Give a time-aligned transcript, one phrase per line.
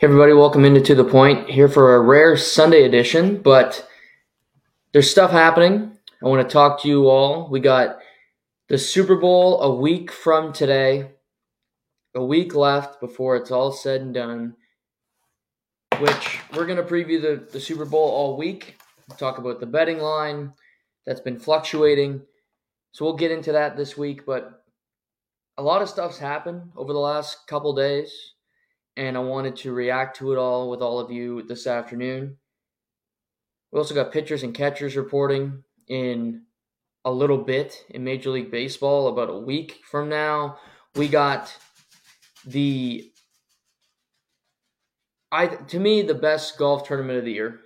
[0.00, 3.86] Hey everybody, welcome into To The Point here for a rare Sunday edition, but
[4.92, 5.92] there's stuff happening.
[6.24, 7.50] I want to talk to you all.
[7.50, 7.98] We got
[8.70, 11.10] the Super Bowl a week from today,
[12.14, 14.56] a week left before it's all said and done,
[15.98, 18.78] which we're going to preview the, the Super Bowl all week,
[19.18, 20.54] talk about the betting line
[21.04, 22.22] that's been fluctuating.
[22.92, 24.64] So we'll get into that this week, but
[25.58, 28.32] a lot of stuff's happened over the last couple days
[28.96, 32.36] and I wanted to react to it all with all of you this afternoon.
[33.72, 36.42] We also got pitchers and catchers reporting in
[37.04, 40.58] a little bit in Major League Baseball about a week from now.
[40.94, 41.56] We got
[42.44, 43.10] the
[45.32, 47.60] I to me the best golf tournament of the year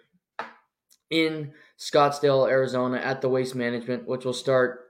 [1.11, 4.81] in Scottsdale, Arizona at the Waste Management, which will start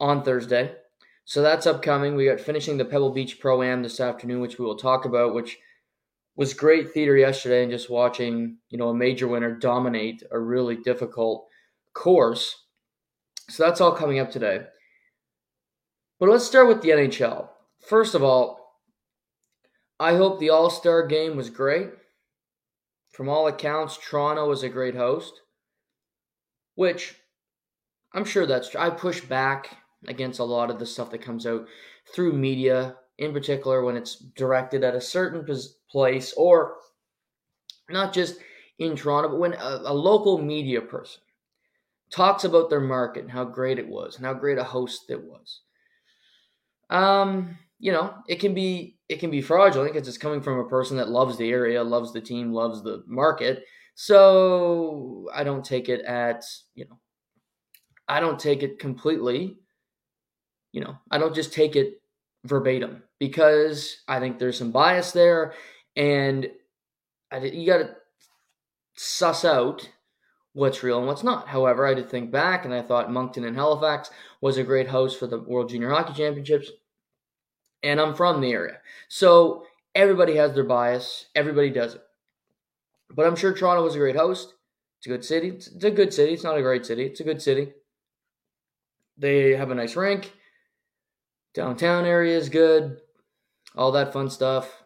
[0.00, 0.74] on Thursday.
[1.24, 2.14] So that's upcoming.
[2.14, 5.34] We got finishing the Pebble Beach Pro Am this afternoon, which we will talk about,
[5.34, 5.58] which
[6.36, 10.76] was great theater yesterday and just watching, you know, a major winner dominate a really
[10.76, 11.46] difficult
[11.94, 12.56] course.
[13.48, 14.62] So that's all coming up today.
[16.18, 17.48] But let's start with the NHL.
[17.80, 18.78] First of all,
[19.98, 21.90] I hope the All Star game was great.
[23.10, 25.42] From all accounts, Toronto was a great host,
[26.74, 27.14] which
[28.14, 28.80] I'm sure that's true.
[28.80, 29.76] I push back
[30.08, 31.66] against a lot of the stuff that comes out
[32.14, 35.46] through media, in particular when it's directed at a certain
[35.90, 36.76] place or
[37.88, 38.36] not just
[38.78, 41.22] in Toronto, but when a, a local media person
[42.10, 45.22] talks about their market and how great it was and how great a host it
[45.22, 45.60] was.
[46.90, 50.68] Um, you know, it can be it can be fraudulent because it's coming from a
[50.68, 53.64] person that loves the area, loves the team, loves the market.
[53.94, 56.98] So I don't take it at, you know,
[58.08, 59.56] I don't take it completely
[60.72, 62.00] you know, I don't just take it
[62.44, 65.54] verbatim because I think there's some bias there,
[65.96, 66.50] and
[67.30, 67.94] I, you got to
[68.94, 69.88] suss out
[70.54, 71.48] what's real and what's not.
[71.48, 74.10] However, I did think back, and I thought Moncton and Halifax
[74.40, 76.70] was a great host for the World Junior Hockey Championships,
[77.82, 79.64] and I'm from the area, so
[79.94, 81.26] everybody has their bias.
[81.34, 82.02] Everybody does it,
[83.14, 84.54] but I'm sure Toronto was a great host.
[84.98, 85.48] It's a good city.
[85.48, 86.32] It's a good city.
[86.32, 87.04] It's not a great city.
[87.06, 87.72] It's a good city.
[89.18, 90.32] They have a nice rink.
[91.54, 92.98] Downtown area is good.
[93.76, 94.82] All that fun stuff.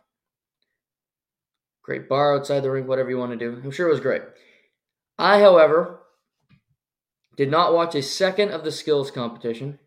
[1.82, 3.60] Great bar outside the rink, whatever you want to do.
[3.62, 4.22] I'm sure it was great.
[5.18, 6.00] I, however,
[7.36, 9.78] did not watch a second of the skills competition.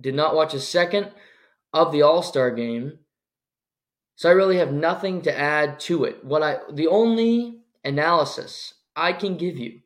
[0.00, 1.10] Did not watch a second
[1.72, 3.00] of the All Star game.
[4.16, 6.24] So I really have nothing to add to it.
[6.24, 9.80] What I the only analysis I can give you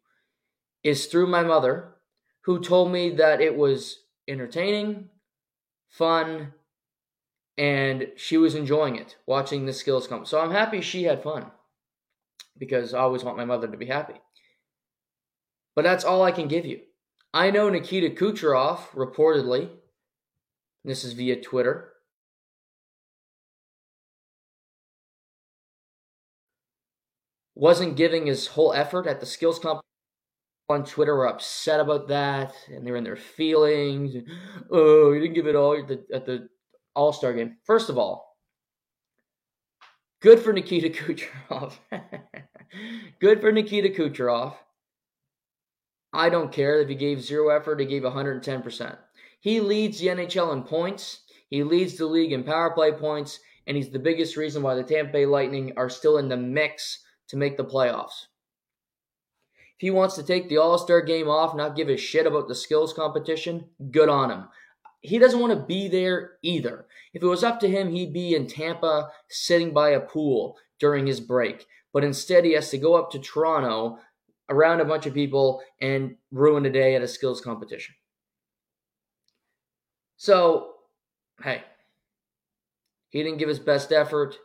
[0.84, 1.96] is through my mother,
[2.42, 3.98] who told me that it was
[4.28, 5.08] entertaining,
[5.90, 6.54] fun,
[7.58, 10.24] and she was enjoying it, watching the skills come.
[10.24, 11.50] So I'm happy she had fun
[12.56, 14.14] because I always want my mother to be happy.
[15.76, 16.80] But that's all I can give you.
[17.32, 19.68] I know Nikita Kucherov, reportedly,
[20.84, 21.92] this is via Twitter,
[27.54, 29.82] wasn't giving his whole effort at the skills comp
[30.70, 34.14] on Twitter were upset about that, and they were in their feelings.
[34.70, 36.48] Oh, you didn't give it all at the, at the
[36.94, 37.56] All Star game.
[37.64, 38.36] First of all,
[40.20, 41.74] good for Nikita Kucherov.
[43.20, 44.54] good for Nikita Kucherov.
[46.12, 48.96] I don't care if he gave zero effort, he gave 110%.
[49.40, 53.76] He leads the NHL in points, he leads the league in power play points, and
[53.76, 57.36] he's the biggest reason why the Tampa Bay Lightning are still in the mix to
[57.36, 58.26] make the playoffs.
[59.80, 62.48] If he wants to take the All Star game off, not give a shit about
[62.48, 64.48] the skills competition, good on him.
[65.00, 66.84] He doesn't want to be there either.
[67.14, 71.06] If it was up to him, he'd be in Tampa sitting by a pool during
[71.06, 71.64] his break.
[71.94, 73.96] But instead, he has to go up to Toronto
[74.50, 77.94] around a bunch of people and ruin a day at a skills competition.
[80.18, 80.74] So,
[81.42, 81.62] hey,
[83.08, 84.36] he didn't give his best effort.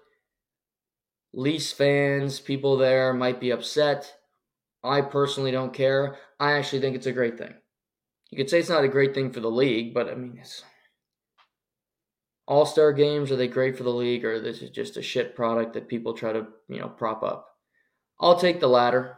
[1.33, 4.15] Leafs fans, people there might be upset.
[4.85, 6.17] I personally don't care.
[6.39, 7.53] I actually think it's a great thing.
[8.31, 10.63] You could say it's not a great thing for the league, but I mean, it's
[12.47, 15.35] all star games are they great for the league, or this is just a shit
[15.35, 17.47] product that people try to you know prop up?
[18.19, 19.17] I'll take the latter.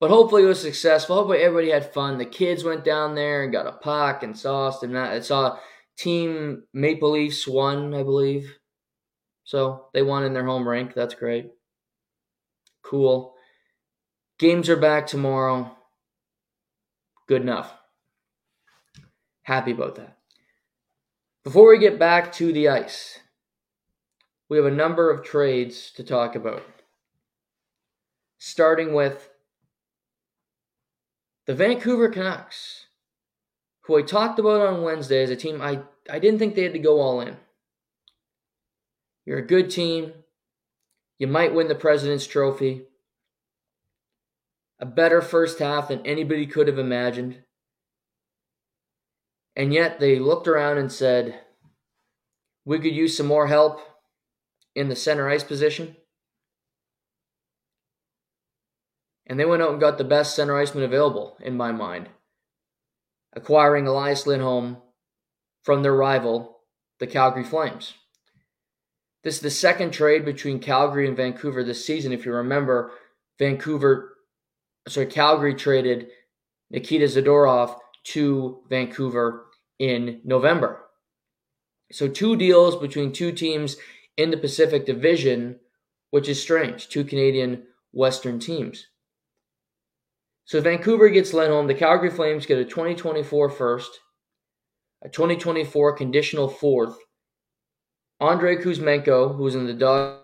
[0.00, 1.16] But hopefully it was successful.
[1.16, 2.16] Hopefully everybody had fun.
[2.16, 5.12] The kids went down there and got a puck and sauce and that.
[5.12, 5.58] I saw
[5.98, 8.56] Team Maple Leafs won, I believe.
[9.44, 10.94] So they won in their home rink.
[10.94, 11.50] That's great.
[12.82, 13.34] Cool.
[14.40, 15.76] Games are back tomorrow.
[17.28, 17.74] Good enough.
[19.42, 20.16] Happy about that.
[21.44, 23.18] Before we get back to the ice,
[24.48, 26.62] we have a number of trades to talk about.
[28.38, 29.28] Starting with
[31.44, 32.86] the Vancouver Canucks,
[33.82, 36.72] who I talked about on Wednesday as a team I, I didn't think they had
[36.72, 37.36] to go all in.
[39.26, 40.14] You're a good team.
[41.18, 42.86] You might win the President's Trophy.
[44.80, 47.42] A better first half than anybody could have imagined.
[49.54, 51.38] And yet they looked around and said,
[52.64, 53.80] we could use some more help
[54.74, 55.96] in the center ice position.
[59.26, 62.08] And they went out and got the best center iceman available, in my mind,
[63.34, 64.78] acquiring Elias Lindholm
[65.62, 66.60] from their rival,
[66.98, 67.94] the Calgary Flames.
[69.22, 72.12] This is the second trade between Calgary and Vancouver this season.
[72.12, 72.92] If you remember,
[73.38, 74.16] Vancouver,
[74.88, 76.08] sorry, Calgary traded
[76.70, 79.46] Nikita Zadorov to Vancouver
[79.78, 80.86] in November.
[81.92, 83.76] So, two deals between two teams
[84.16, 85.58] in the Pacific Division,
[86.10, 86.88] which is strange.
[86.88, 88.86] Two Canadian Western teams.
[90.44, 91.66] So, Vancouver gets Lindholm.
[91.66, 94.00] The Calgary Flames get a 2024 first,
[95.02, 96.96] a 2024 conditional fourth.
[98.20, 100.20] Andrei Kuzmenko, who was in the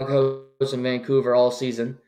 [0.00, 1.98] doghouse in Vancouver all season.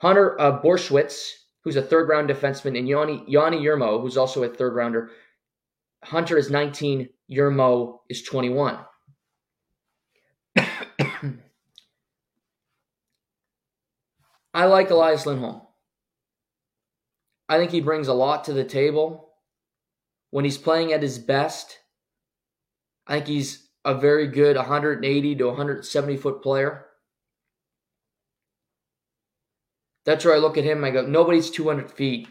[0.00, 1.32] Hunter uh, Brzustewicz,
[1.62, 5.10] who's a third round defenseman, and Joni, Joni Jurmo, who's also a third rounder.
[6.02, 8.78] Hunter is 19, Jurmo is 21.
[14.54, 15.60] I like Elias Lindholm.
[17.48, 19.34] I think he brings a lot to the table.
[20.30, 21.78] When he's playing at his best,
[23.06, 26.86] I think he's a very good 180 to 170 foot player.
[30.04, 30.84] That's where I look at him.
[30.84, 32.28] I go, nobody's 200 feet,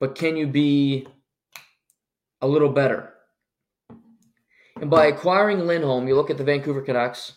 [0.00, 1.06] but can you be
[2.40, 3.14] a little better.
[4.80, 7.34] And by acquiring Lindholm, you look at the Vancouver Canucks,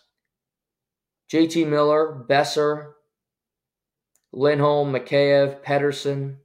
[1.31, 2.93] JT Miller, Boeser,
[4.31, 6.37] Lindholm, Mikheyev, Pettersson.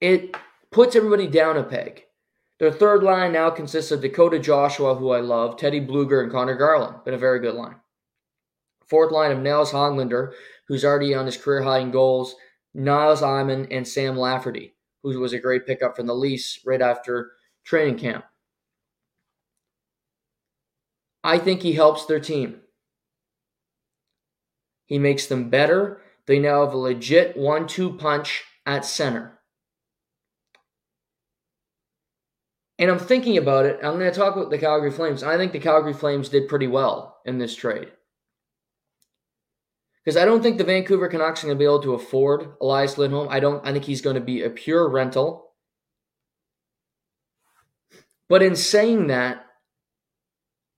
[0.00, 0.34] It
[0.70, 2.04] puts everybody down a peg.
[2.58, 6.54] Their third line now consists of Dakota Joshua, who I love, Teddy Blueger, and Conor
[6.56, 7.04] Garland.
[7.04, 7.76] Been a very good line.
[8.88, 10.32] Fourth line of Nils Hoglander,
[10.68, 12.34] who's already on his career high in goals,
[12.74, 14.76] Nils Aman, and Sam Lafferty
[15.12, 17.32] who was a great pickup from the Leafs right after
[17.64, 18.24] training camp.
[21.22, 22.60] I think he helps their team.
[24.86, 26.00] He makes them better.
[26.26, 29.38] They now have a legit one two punch at center.
[32.78, 33.78] And I'm thinking about it.
[33.82, 35.22] I'm going to talk about the Calgary Flames.
[35.22, 37.90] I think the Calgary Flames did pretty well in this trade.
[40.06, 42.96] Because I don't think the Vancouver Canucks are going to be able to afford Elias
[42.96, 43.26] Lindholm.
[43.28, 43.66] I don't.
[43.66, 45.50] I think he's going to be a pure rental.
[48.28, 49.44] But in saying that,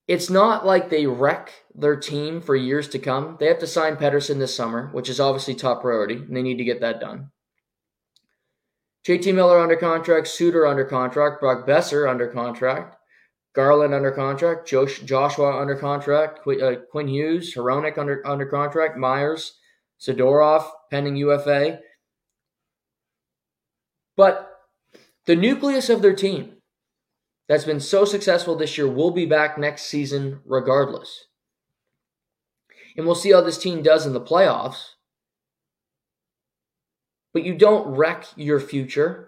[0.07, 3.37] it's not like they wreck their team for years to come.
[3.39, 6.57] They have to sign Pettersson this summer, which is obviously top priority, and they need
[6.57, 7.31] to get that done.
[9.07, 12.98] JT Miller under contract, Suter under contract, Brock Boeser under contract.
[13.55, 18.97] Garland under contract, Josh, Joshua under contract, Qu- uh, Quinn Hughes, Hronek under under contract,
[18.97, 19.55] Myers,
[20.01, 21.81] Zadorov pending UFA.
[24.17, 24.51] But
[25.27, 26.57] the nucleus of their team
[27.49, 31.27] that's been so successful this year will be back next season regardless.
[32.97, 34.91] And we'll see how this team does in the playoffs.
[37.33, 39.28] But you don't wreck your future.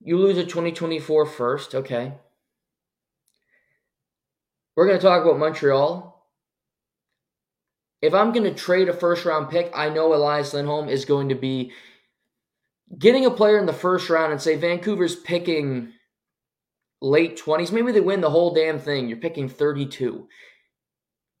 [0.00, 2.14] You lose a 2024 first, okay.
[4.74, 6.06] We're going to talk about Montreal.
[8.00, 11.28] If I'm going to trade a first round pick, I know Elias Lindholm is going
[11.28, 11.72] to be
[12.98, 15.92] getting a player in the first round and say Vancouver's picking
[17.02, 17.70] late 20s.
[17.70, 19.08] Maybe they win the whole damn thing.
[19.08, 20.28] You're picking 32.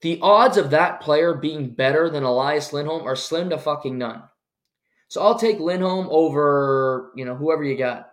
[0.02, 4.22] The odds of that player being better than Elias Lindholm are slim to fucking none.
[5.08, 8.09] So I'll take Lindholm over, you know, whoever you got.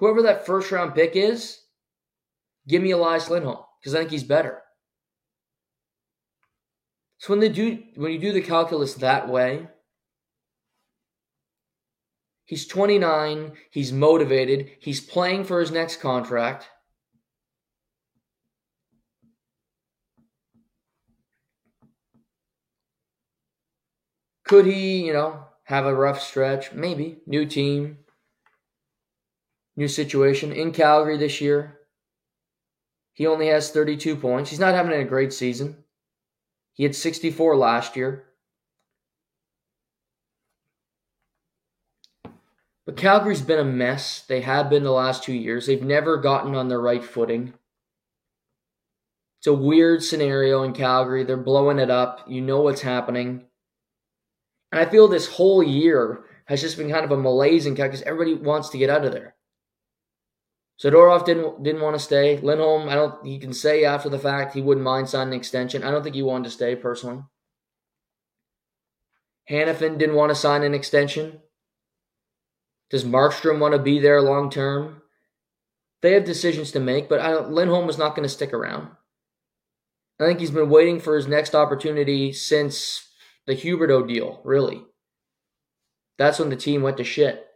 [0.00, 1.58] Whoever that first round pick is,
[2.66, 4.62] give me Elias Lindholm because I think he's better.
[7.18, 9.68] So when they do when you do the calculus that way,
[12.46, 16.66] he's 29, he's motivated, he's playing for his next contract.
[24.44, 26.72] Could he, you know, have a rough stretch?
[26.72, 27.18] Maybe.
[27.26, 27.98] New team,
[29.80, 31.78] new situation in Calgary this year.
[33.14, 34.50] He only has 32 points.
[34.50, 35.84] He's not having a great season.
[36.74, 38.26] He had 64 last year.
[42.84, 44.22] But Calgary's been a mess.
[44.22, 45.66] They have been the last two years.
[45.66, 47.54] They've never gotten on their right footing.
[49.38, 51.24] It's a weird scenario in Calgary.
[51.24, 52.26] They're blowing it up.
[52.28, 53.44] You know what's happening.
[54.72, 57.92] And I feel this whole year has just been kind of a malaise in Calgary
[57.92, 59.36] because everybody wants to get out of there.
[60.82, 62.38] Zadorov didn't didn't want to stay.
[62.38, 63.24] Lindholm, I don't.
[63.26, 65.84] He can say after the fact he wouldn't mind signing an extension.
[65.84, 67.22] I don't think he wanted to stay personally.
[69.50, 71.40] Hanifin didn't want to sign an extension.
[72.88, 75.02] Does Markstrom want to be there long term?
[76.02, 78.88] They have decisions to make, but I don't, Lindholm is not going to stick around.
[80.18, 83.06] I think he's been waiting for his next opportunity since
[83.46, 84.82] the Huberdeau deal, really.
[86.16, 87.49] That's when the team went to shit.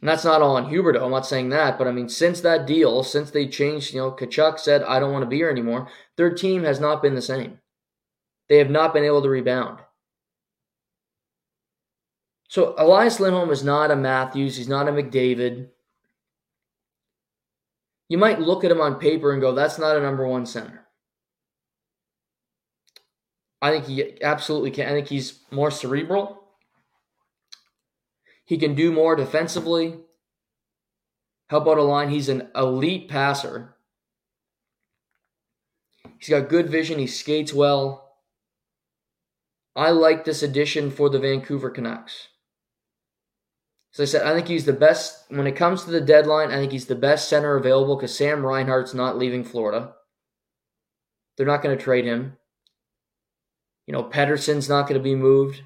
[0.00, 1.02] And that's not all on Huberdeau.
[1.02, 4.12] I'm not saying that, but I mean, since that deal, since they changed, you know,
[4.12, 7.22] Tkachuk said, I don't want to be here anymore, their team has not been the
[7.22, 7.58] same.
[8.48, 9.80] They have not been able to rebound.
[12.48, 14.56] So Elias Lindholm is not a Matthews.
[14.56, 15.68] He's not a McDavid.
[18.08, 20.86] You might look at him on paper and go, that's not a number one center.
[23.60, 24.86] I think he absolutely can.
[24.86, 26.47] I think he's more cerebral.
[28.48, 29.98] He can do more defensively.
[31.50, 32.08] Help out a line.
[32.08, 33.76] He's an elite passer.
[36.18, 36.98] He's got good vision.
[36.98, 38.14] He skates well.
[39.76, 42.28] I like this addition for the Vancouver Canucks.
[43.92, 46.50] As I said, I think he's the best when it comes to the deadline.
[46.50, 49.92] I think he's the best center available because Sam Reinhart's not leaving Florida.
[51.36, 52.38] They're not going to trade him.
[53.86, 55.64] You know, Pettersson's not going to be moved.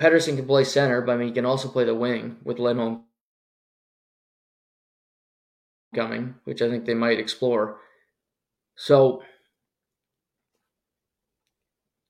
[0.00, 3.04] Pettersson can play center, but I mean, he can also play the wing with Lindholm
[5.94, 7.78] coming, which I think they might explore.
[8.76, 9.22] So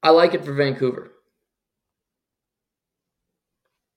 [0.02, 1.12] I like it for Vancouver.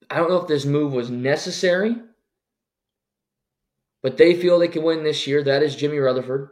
[0.10, 1.96] I don't know if this move was necessary,
[4.02, 5.44] but they feel they can win this year.
[5.44, 6.50] That is Jimmy Rutherford.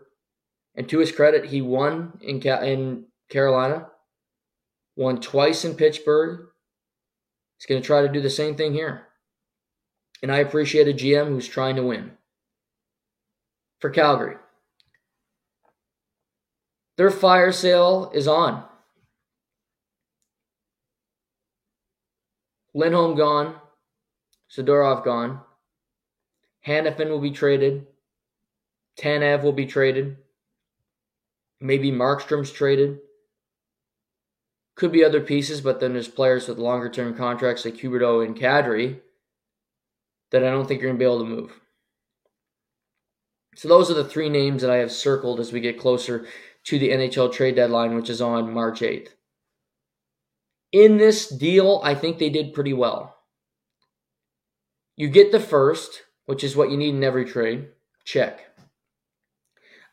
[0.75, 3.87] And to his credit, he won in, in Carolina,
[4.95, 6.47] won twice in Pittsburgh.
[7.57, 9.07] He's going to try to do the same thing here.
[10.21, 12.11] And I appreciate a GM who's trying to win.
[13.79, 14.37] For Calgary,
[16.97, 18.63] their fire sale is on.
[22.73, 23.55] Lindholm gone.
[24.51, 25.41] Zadorov gone.
[26.65, 27.85] Hanifin will be traded.
[28.99, 30.17] Tanev will be traded.
[31.59, 32.99] Maybe Markstrom's traded.
[34.77, 38.37] Could be other pieces, but then there's players with longer term contracts like Huberdeau and
[38.37, 38.99] Kadri
[40.31, 41.59] that I don't think you're going to be able to move.
[43.55, 46.27] So those are the three names that I have circled as we get closer
[46.65, 49.09] to the NHL trade deadline, which is on March 8th.
[50.71, 53.17] In this deal, I think they did pretty well.
[54.95, 57.69] You get the first, which is what you need in every trade.
[58.05, 58.41] Check.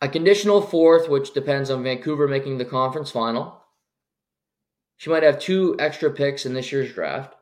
[0.02, 3.63] A conditional fourth, which depends on Vancouver making the conference final.
[4.96, 7.34] She might have two extra picks in this year's draft.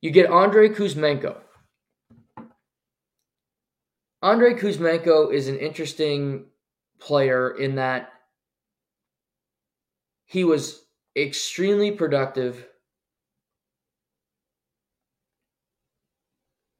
[0.00, 1.36] You get Andrei Kuzmenko.
[4.22, 6.46] Andrei Kuzmenko is an interesting
[7.00, 8.12] player in that
[10.24, 10.84] he was
[11.16, 12.66] extremely productive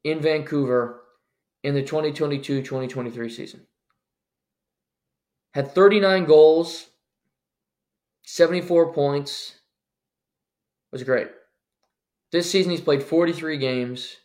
[0.04, 1.02] in Vancouver
[1.62, 3.66] in the 2022 2023 season.
[5.54, 6.86] Had 39 goals,
[8.24, 9.56] 74 points.
[10.90, 11.28] Was great.
[12.32, 14.16] This season he's played 43 games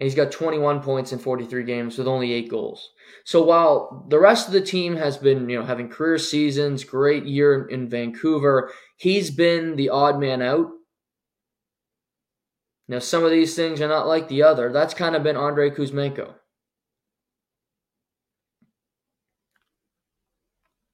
[0.00, 2.90] and he's got 21 points in 43 games with only 8 goals.
[3.24, 7.26] So while the rest of the team has been, you know, having career seasons, great
[7.26, 10.68] year in, in Vancouver, he's been the odd man out.
[12.88, 14.72] Now some of these things are not like the other.
[14.72, 16.34] That's kind of been Andre Kuzmenko.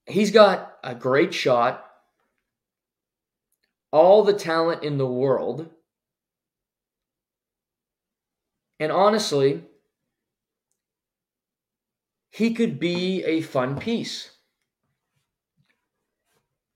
[0.07, 1.86] He's got a great shot,
[3.93, 5.71] all the talent in the world.
[8.79, 9.65] And honestly,
[12.31, 14.31] he could be a fun piece.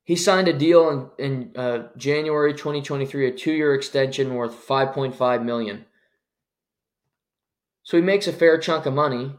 [0.04, 5.84] He signed a deal in, in uh, January 2023, a two-year extension worth 5.5 million.
[7.82, 9.32] So he makes a fair chunk of money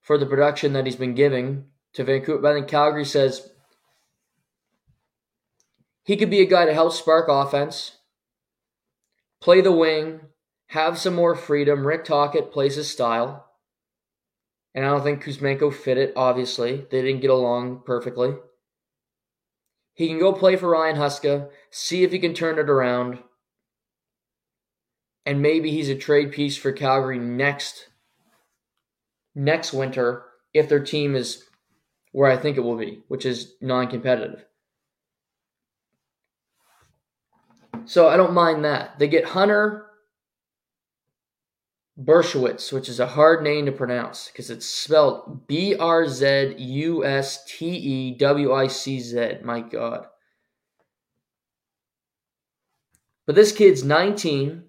[0.00, 2.40] for the production that he's been giving to Vancouver.
[2.40, 3.50] But I think Calgary says
[6.06, 7.98] he could be a guy to help spark offense,
[9.40, 10.20] play the wing,
[10.68, 11.84] have some more freedom.
[11.84, 13.44] Rick Tocchet plays his style.
[14.72, 16.86] And I don't think Kuzmenko fit it, obviously.
[16.90, 18.34] They didn't get along perfectly.
[19.94, 23.18] He can go play for Ryan Huska, see if he can turn it around,
[25.24, 27.88] and maybe he's a trade piece for Calgary next
[29.34, 30.22] next winter
[30.54, 31.44] if their team is
[32.12, 34.44] where I think it will be, which is non-competitive.
[37.84, 38.98] So I don't mind that.
[38.98, 39.86] They get Hunter
[41.98, 47.04] Brzustewicz, which is a hard name to pronounce because it's spelled B R Z U
[47.04, 49.38] S T E W I C Z.
[49.42, 50.06] My God.
[53.26, 54.62] But this kid's 19,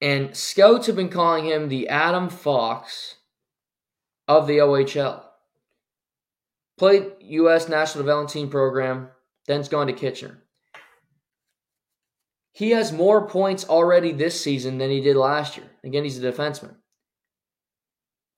[0.00, 3.16] and scouts have been calling him the Adam Fox
[4.28, 5.22] of the OHL.
[6.78, 7.68] Played U.S.
[7.68, 9.08] National Development Team program,
[9.46, 10.42] then's gone to Kitchener.
[12.52, 15.66] He has more points already this season than he did last year.
[15.82, 16.76] Again, he's a defenseman.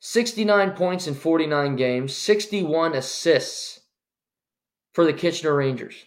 [0.01, 3.81] 69 points in 49 games, 61 assists
[4.93, 6.05] for the Kitchener Rangers.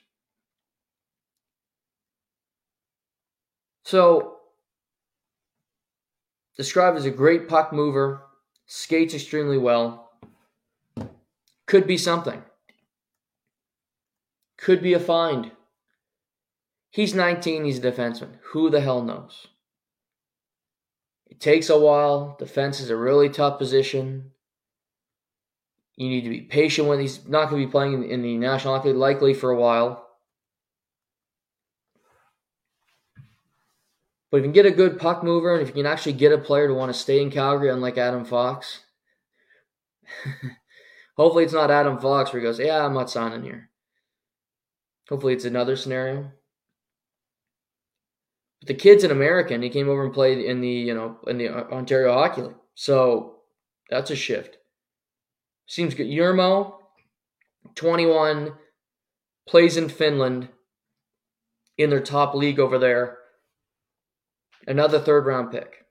[3.84, 4.38] So,
[6.56, 8.22] described as a great puck mover,
[8.68, 10.12] skates extremely well,
[11.66, 12.44] could be something.
[14.58, 15.52] Could be a find.
[16.90, 18.38] He's 19, he's a defenseman.
[18.52, 19.48] Who the hell knows?
[21.28, 22.36] It takes a while.
[22.40, 24.32] Defense is a really tough position.
[25.96, 28.76] You need to be patient when he's not going to be playing in the National
[28.76, 30.08] Hockey League likely for a while.
[34.30, 36.34] But if you can get a good puck mover and if you can actually get
[36.34, 38.82] a player to want to stay in Calgary, unlike Adam Fox,
[41.18, 43.70] hopefully it's not Adam Fox where he goes, Yeah, I'm not signing here.
[45.10, 46.32] Hopefully it's another scenario.
[48.60, 49.62] But the kid's an American.
[49.62, 52.56] He came over and played in the you know in the uh, Ontario Hockey League,
[52.76, 53.38] so
[53.90, 54.58] that's a shift.
[55.68, 56.08] Seems good.
[56.08, 56.76] Jurmo,
[57.76, 58.54] twenty one,
[59.48, 60.50] plays in Finland,
[61.78, 63.18] in their top league over there.
[64.68, 65.86] Another third round pick.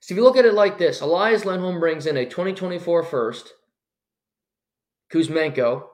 [0.00, 3.54] So if you look at it like this, Elias Lindholm brings in a 2024 first,
[5.12, 5.84] Kuzmenko,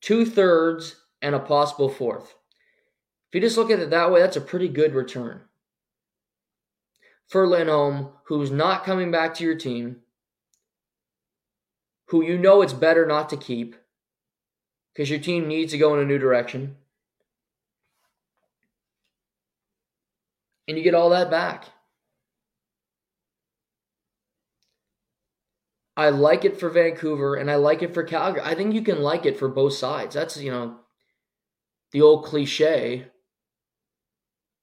[0.00, 2.34] two thirds, and a possible fourth.
[3.34, 5.40] If you just look at it that way, that's a pretty good return.
[7.26, 10.02] For Lindholm, who's not coming back to your team,
[12.10, 13.74] who you know it's better not to keep
[14.92, 16.76] because your team needs to go in a new direction.
[20.68, 21.64] And you get all that back.
[25.96, 28.42] I like it for Vancouver and I like it for Calgary.
[28.44, 30.14] I think you can like it for both sides.
[30.14, 30.76] That's, you know,
[31.90, 33.10] the old cliche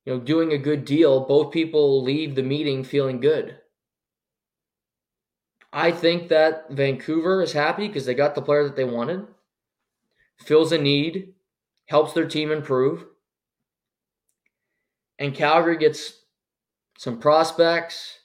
[0.06, 3.58] you know, doing a good deal, both people leave the meeting feeling good.
[5.74, 9.26] I think that Vancouver is happy because they got the player that they wanted,
[10.40, 11.34] fills a need,
[11.86, 13.06] helps their team improve.
[15.18, 16.22] And Calgary gets
[16.98, 18.20] some prospects,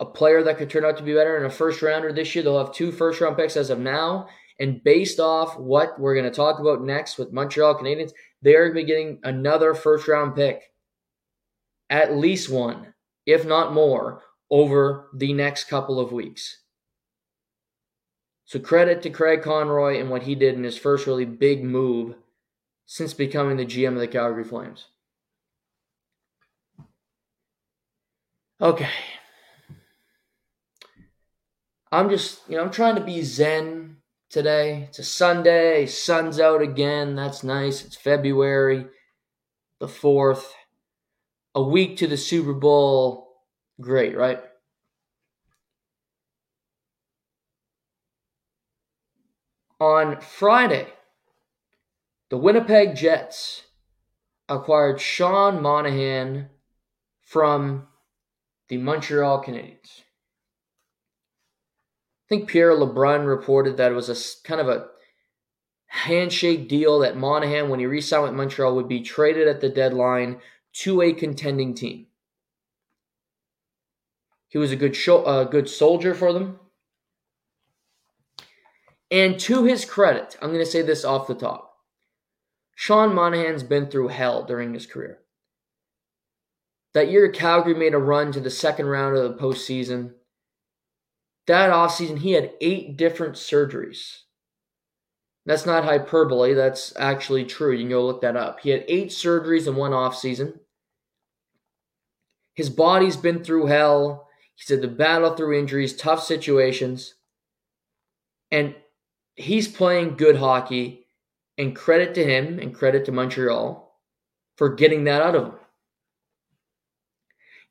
[0.00, 2.42] a player that could turn out to be better, and a first rounder this year.
[2.42, 4.28] They'll have two first round picks as of now.
[4.58, 8.74] And based off what we're going to talk about next with Montreal Canadiens, they're going
[8.74, 10.70] to be getting another first round pick
[11.90, 12.94] at least one,
[13.26, 16.58] if not more, over the next couple of weeks.
[18.44, 22.14] So credit to Craig Conroy and what he did in his first really big move
[22.86, 24.86] since becoming the GM of the Calgary Flames.
[28.60, 28.88] Okay.
[31.92, 33.96] I'm just, you know, I'm trying to be zen
[34.28, 34.86] today.
[34.88, 37.16] It's a Sunday, sun's out again.
[37.16, 37.84] That's nice.
[37.84, 38.86] It's February
[39.80, 40.44] the 4th
[41.54, 43.36] a week to the Super Bowl,
[43.80, 44.40] great, right?
[49.80, 50.86] On Friday,
[52.28, 53.62] the Winnipeg Jets
[54.48, 56.50] acquired Sean Monahan
[57.22, 57.86] from
[58.68, 60.02] the Montreal Canadiens.
[62.26, 64.86] I think Pierre LeBrun reported that it was a kind of a
[65.86, 70.40] handshake deal that Monahan, when he re-signed with Montreal, would be traded at the deadline
[70.72, 72.06] to a contending team.
[74.48, 76.58] He was a good show, a good soldier for them.
[79.10, 81.74] And to his credit, I'm going to say this off the top.
[82.74, 85.18] Sean Monahan's been through hell during his career.
[86.94, 90.14] That year, Calgary made a run to the second round of the postseason.
[91.46, 94.22] That offseason, he had eight different surgeries.
[95.46, 97.72] That's not hyperbole, that's actually true.
[97.72, 98.60] You can go look that up.
[98.60, 100.58] He had eight surgeries in one offseason.
[102.54, 104.28] His body's been through hell.
[104.54, 107.14] He's had the battle through injuries, tough situations.
[108.50, 108.74] And
[109.34, 111.06] he's playing good hockey,
[111.60, 113.94] and credit to him and credit to Montreal
[114.56, 115.52] for getting that out of him.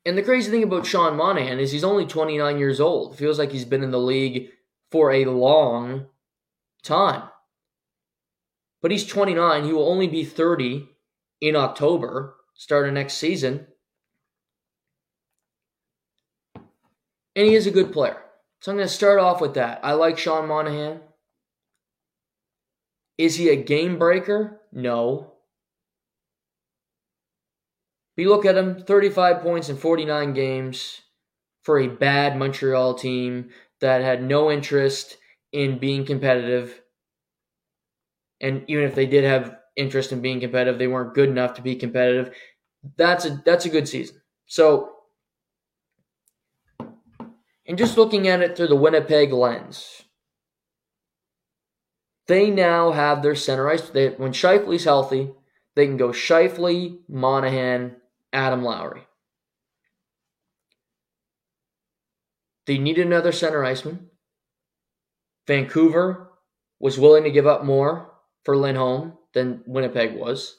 [0.06, 3.18] And the crazy thing about Sean Monahan is he's only 29 years old.
[3.18, 4.50] Feels like he's been in the league
[4.90, 6.06] for a long
[6.82, 7.24] time.
[8.82, 9.64] But he's 29.
[9.64, 10.88] He will only be 30
[11.40, 13.66] in October, starting next season.
[17.36, 18.22] And he is a good player.
[18.60, 19.80] So I'm going to start off with that.
[19.82, 21.00] I like Sean Monahan.
[23.16, 24.60] Is he a game breaker?
[24.72, 25.34] No.
[28.16, 31.02] But you look at him 35 points in 49 games
[31.62, 35.16] for a bad Montreal team that had no interest
[35.52, 36.80] in being competitive.
[38.40, 41.62] And even if they did have interest in being competitive, they weren't good enough to
[41.62, 42.34] be competitive.
[42.96, 44.20] That's a that's a good season.
[44.46, 44.92] So
[47.66, 50.02] and just looking at it through the Winnipeg lens,
[52.26, 53.90] they now have their center ice.
[53.90, 55.30] They, when Scheifele's healthy,
[55.76, 57.96] they can go Scheifele, Monahan,
[58.32, 59.02] Adam Lowry.
[62.66, 64.10] They need another center iceman.
[65.46, 66.30] Vancouver
[66.78, 68.09] was willing to give up more
[68.44, 70.56] for Lindholm than Winnipeg was.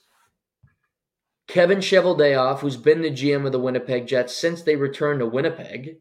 [1.47, 5.97] Kevin Cheveldayoff, who's been the GM of the Winnipeg Jets since they returned to Winnipeg,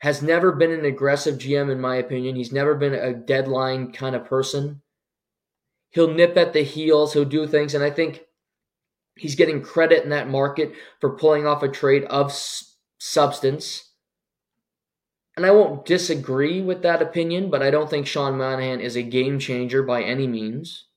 [0.00, 2.34] has never been an aggressive GM, in my opinion.
[2.34, 4.82] He's never been a deadline kind of person.
[5.90, 8.22] He'll nip at the heels, he'll do things, and I think
[9.16, 13.91] he's getting credit in that market for pulling off a trade of s- substance.
[15.36, 19.02] And I won't disagree with that opinion, but I don't think Sean Monahan is a
[19.02, 20.88] game changer by any means.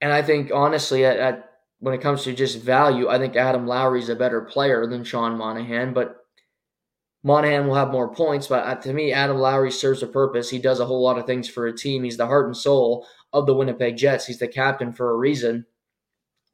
[0.00, 3.66] And I think, honestly, at, at when it comes to just value, I think Adam
[3.66, 6.24] Lowry is a better player than Sean Monahan, but
[7.24, 10.50] Monahan will have more points, but uh, to me, Adam Lowry serves a purpose.
[10.50, 12.04] He does a whole lot of things for a team.
[12.04, 14.26] He's the heart and soul of the Winnipeg Jets.
[14.26, 15.64] He's the captain for a reason,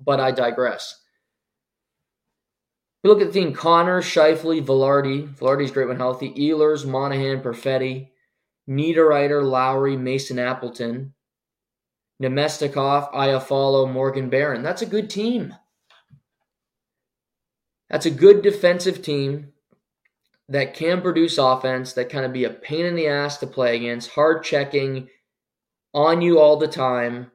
[0.00, 0.99] but I digress.
[3.02, 5.34] We look at the team Connor, Scheifele, Vilardi.
[5.34, 6.32] Vilardi's great when healthy.
[6.34, 8.08] Ehlers, Monahan, Perfetti,
[8.68, 11.14] Niederreiter, Lowry, Mason Appleton,
[12.22, 14.62] Namestnikov, Iafallo, Morgan Barron.
[14.62, 15.54] That's a good team.
[17.88, 19.52] That's a good defensive team
[20.48, 23.76] that can produce offense, that kind of be a pain in the ass to play
[23.76, 25.08] against, hard checking
[25.94, 27.30] on you all the time.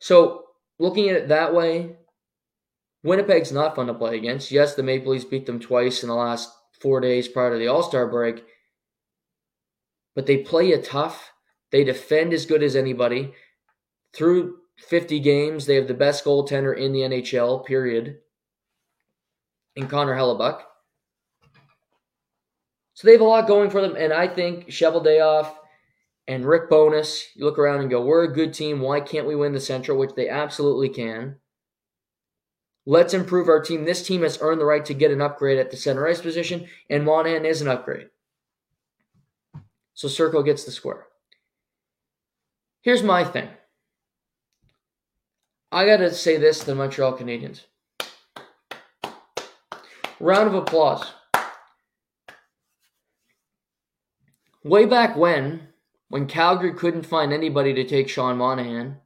[0.00, 0.46] So,
[0.78, 1.96] looking at it that way,
[3.04, 4.50] Winnipeg's not fun to play against.
[4.50, 7.68] Yes, the Maple Leafs beat them twice in the last four days prior to the
[7.68, 8.44] All Star break,
[10.14, 11.32] but they play you tough.
[11.70, 13.32] They defend as good as anybody.
[14.12, 18.18] Through 50 games, they have the best goaltender in the NHL, period,
[19.74, 20.60] in Connor Hellebuyck.
[22.94, 25.54] So they have a lot going for them, and I think Cheveldayoff
[26.28, 28.80] and Rick Bowness, you look around and go, we're a good team.
[28.80, 29.98] Why can't we win the Central?
[29.98, 31.36] Which they absolutely can.
[32.84, 33.84] Let's improve our team.
[33.84, 36.66] This team has earned the right to get an upgrade at the center ice position,
[36.90, 38.08] and Monahan is an upgrade.
[39.94, 41.06] So Circle gets the square.
[42.80, 43.48] Here's my thing.
[45.70, 47.60] I got to say this to the Montreal Canadiens.
[50.18, 51.12] Round of applause.
[54.64, 55.68] Way back when,
[56.08, 58.98] when Calgary couldn't find anybody to take Sean Monahan,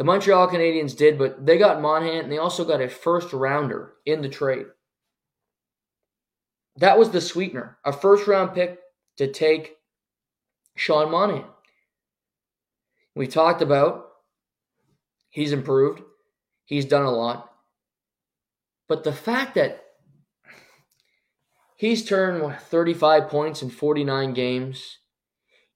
[0.00, 3.92] the Montreal Canadiens did, but they got Monahan and they also got a first rounder
[4.06, 4.64] in the trade.
[6.76, 8.78] That was the sweetener, a first round pick
[9.18, 9.76] to take
[10.74, 11.44] Sean Monahan.
[13.14, 14.06] We talked about
[15.28, 16.00] he's improved,
[16.64, 17.52] he's done a lot.
[18.88, 19.84] But the fact that
[21.76, 24.98] He's turned 35 points in 49 games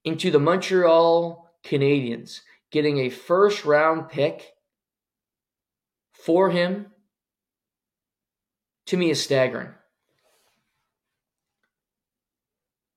[0.03, 2.41] into the Montreal Canadiens
[2.75, 4.51] getting a first round pick
[6.11, 6.87] for him
[8.85, 9.69] to me is staggering.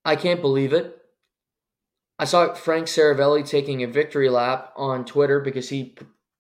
[0.05, 0.99] I can't believe it.
[2.19, 5.95] I saw Frank Seravalli taking a victory lap on Twitter because he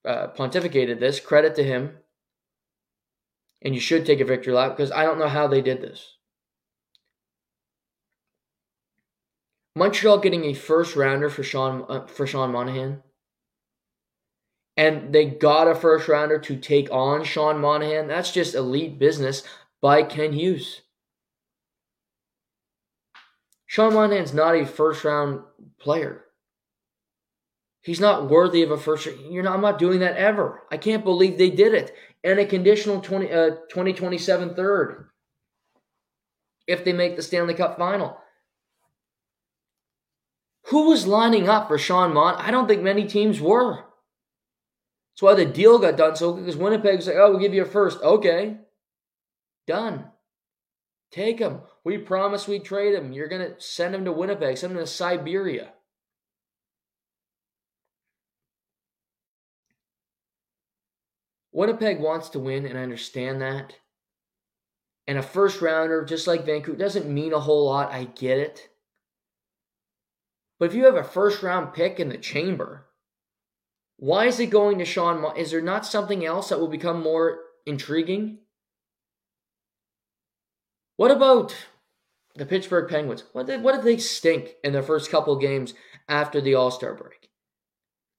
[0.04, 1.20] uh, pontificated this.
[1.20, 1.92] Credit to him.
[3.62, 6.16] And you should take a victory lap because I don't know how they did this.
[9.76, 13.04] Montreal getting a first rounder for Sean uh, for Sean Monahan,
[14.78, 18.06] and they got a first rounder to take on Sean Monahan.
[18.06, 19.42] That's just elite business
[19.82, 20.82] by Kent Hughes.
[23.66, 25.40] Sean Monahan's not a first round
[25.80, 26.24] player.
[27.80, 29.08] He's not worthy of a first.
[29.28, 29.54] You're not.
[29.54, 30.62] I'm not doing that ever.
[30.70, 31.92] I can't believe they did it.
[32.22, 35.08] And a conditional 20, uh, 2027 third
[36.68, 38.16] if they make the Stanley Cup final.
[40.66, 42.36] Who was lining up for Sean Mon?
[42.36, 43.87] I don't think many teams were.
[45.18, 47.64] That's why the deal got done so because Winnipeg's like, oh, we'll give you a
[47.64, 48.00] first.
[48.02, 48.56] Okay.
[49.66, 50.04] Done.
[51.10, 51.62] Take him.
[51.82, 53.12] We promise we'd trade him.
[53.12, 55.72] You're going to send him to Winnipeg, send him to Siberia.
[61.50, 63.74] Winnipeg wants to win, and I understand that.
[65.08, 67.90] And a first rounder, just like Vancouver, doesn't mean a whole lot.
[67.90, 68.68] I get it.
[70.60, 72.87] But if you have a first round pick in the chamber,
[73.98, 75.20] why is it going to Sean?
[75.20, 78.38] Mo- is there not something else that will become more intriguing?
[80.96, 81.54] What about
[82.34, 83.24] the Pittsburgh Penguins?
[83.32, 85.74] What did, what did they stink in their first couple games
[86.08, 87.30] after the All Star break?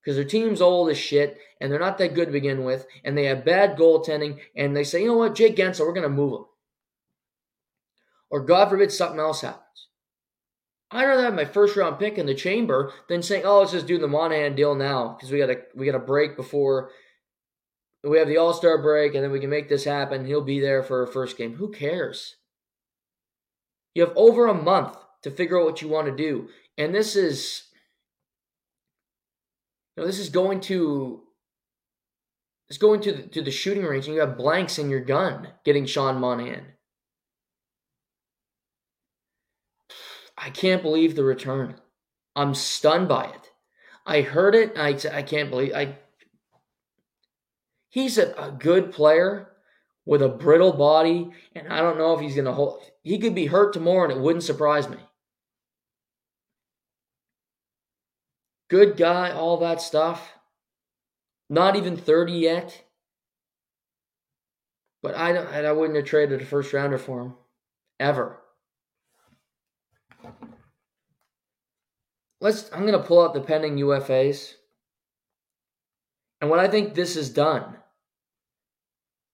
[0.02, 3.18] Because their team's old as shit and they're not that good to begin with, and
[3.18, 6.08] they have bad goaltending, and they say, you know what, Jake Guentzel, we're going to
[6.08, 6.44] move him
[8.30, 9.64] or God forbid something else happens.
[10.92, 13.86] I'd rather have my first round pick in the chamber than saying, "Oh, let's just
[13.86, 16.90] do the Monahan deal now because we got a we got a break before
[18.02, 20.24] we have the All Star break, and then we can make this happen.
[20.24, 21.54] He'll be there for a first game.
[21.56, 22.36] Who cares?
[23.94, 26.48] You have over a month to figure out what you want to do,
[26.78, 27.64] and this is,
[29.96, 31.22] you know, this is going to."
[32.68, 35.48] It's going to the, to the shooting range, and you have blanks in your gun
[35.64, 36.66] getting Sean Monahan.
[40.42, 41.74] I can't believe the return.
[42.34, 43.50] I'm stunned by it.
[44.06, 44.72] I heard it.
[44.76, 45.98] I I can't believe I.
[47.90, 49.50] He's a, a good player
[50.06, 52.80] with a brittle body, and I don't know if he's going to hold.
[53.02, 54.96] He could be hurt tomorrow, and it wouldn't surprise me.
[58.68, 60.32] Good guy, all that stuff.
[61.48, 62.84] Not even 30 yet.
[65.02, 67.34] But I, don't, I wouldn't have traded a first rounder for him.
[67.98, 68.39] Ever.
[72.40, 74.54] Let's I'm gonna pull out the pending UFAs.
[76.40, 77.76] And what I think this has done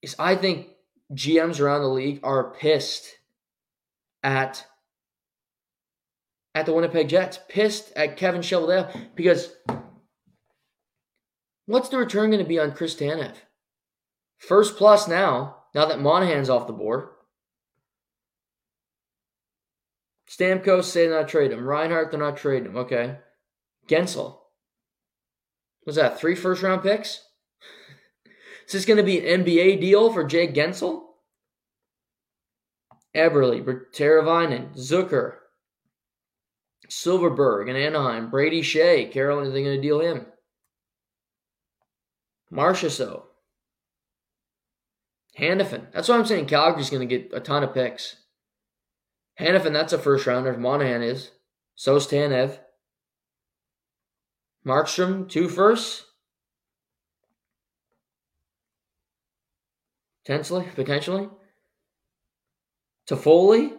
[0.02, 0.68] is I think
[1.12, 3.06] GMs around the league are pissed
[4.22, 4.66] at
[6.54, 9.54] at the Winnipeg Jets, pissed at Kevin Cheveldayoff because
[11.66, 13.34] what's the return going to be on Chris Tanev?
[14.38, 17.08] First plus now, now that Monahan's off the board.
[20.28, 21.66] Stamkos say they're not trade him.
[21.66, 22.76] Reinhart, they're not trading him.
[22.76, 23.16] Okay.
[23.88, 24.38] Guentzel.
[25.86, 27.22] Was that three first round picks?
[28.66, 31.02] Is this going to be an NBA deal for Jake Guentzel?
[33.14, 35.36] Eberle, Teravainen, Zucker,
[36.90, 40.26] Silfverberg and Anaheim, Brady Skjei, Carolina, are they going to deal him?
[42.52, 43.22] Marchessault.
[45.38, 45.90] Hanifin.
[45.92, 48.16] That's why I'm saying Calgary's going to get a ton of picks.
[49.40, 50.56] Hanifin, that's a first rounder.
[50.56, 51.30] Monahan is.
[51.74, 52.58] so So's Tanev.
[54.66, 56.04] Markstrom, two firsts.
[60.24, 61.28] Potentially, potentially.
[63.08, 63.72] Toffoli.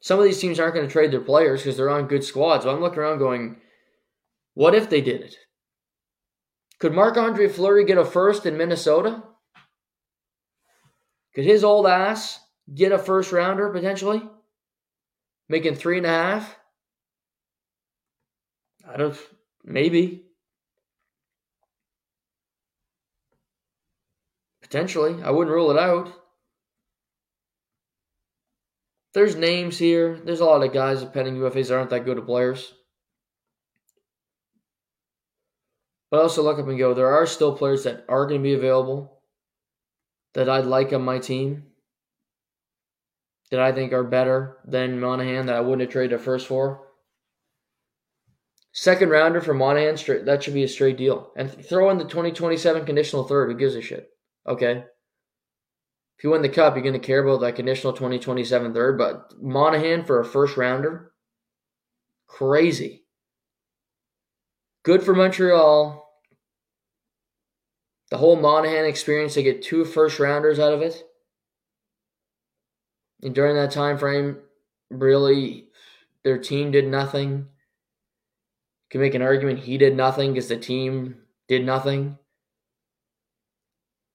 [0.00, 2.64] Some of these teams aren't going to trade their players because they're on good squads.
[2.64, 3.56] But I'm looking around going,
[4.54, 5.36] what if they did it?
[6.78, 9.22] Could Marc Andre Fleury get a first in Minnesota?
[11.34, 12.40] Could his old ass
[12.72, 14.22] get a first rounder potentially?
[15.48, 16.56] Making three and a half?
[18.86, 19.18] I don't,
[19.64, 20.24] maybe.
[24.60, 25.22] Potentially.
[25.22, 26.12] I wouldn't rule it out.
[29.14, 30.18] There's names here.
[30.24, 32.72] There's a lot of guys that pending UFAs that aren't that good of players.
[36.10, 38.54] But also look up and go, there are still players that are going to be
[38.54, 39.11] available
[40.34, 41.64] that I'd like on my team
[43.50, 46.88] that I think are better than Monahan that I wouldn't have traded a first for.
[48.72, 51.30] Second rounder for Monahan, straight, that should be a straight deal.
[51.36, 53.50] And throw in the 2027 conditional third.
[53.50, 54.08] Who gives a shit?
[54.48, 54.84] Okay.
[56.16, 58.96] If you win the cup, you're going to care about that conditional 2027 third.
[58.96, 61.12] But Monahan for a first rounder?
[62.26, 63.04] Crazy.
[64.82, 66.02] Good for Montreal
[68.12, 71.02] the whole Monahan experience, to get two first rounders out of it.
[73.22, 74.36] And during that time frame,
[74.90, 75.68] really,
[76.22, 77.30] their team did nothing.
[77.30, 77.46] You
[78.90, 82.18] can make an argument he did nothing because the team did nothing.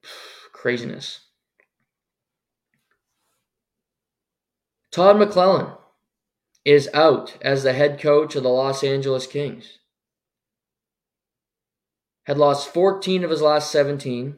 [0.52, 1.22] Craziness.
[4.92, 5.76] Todd McLellan
[6.64, 9.80] is out as the head coach of the Los Angeles Kings
[12.28, 14.38] had lost 14 of his last 17,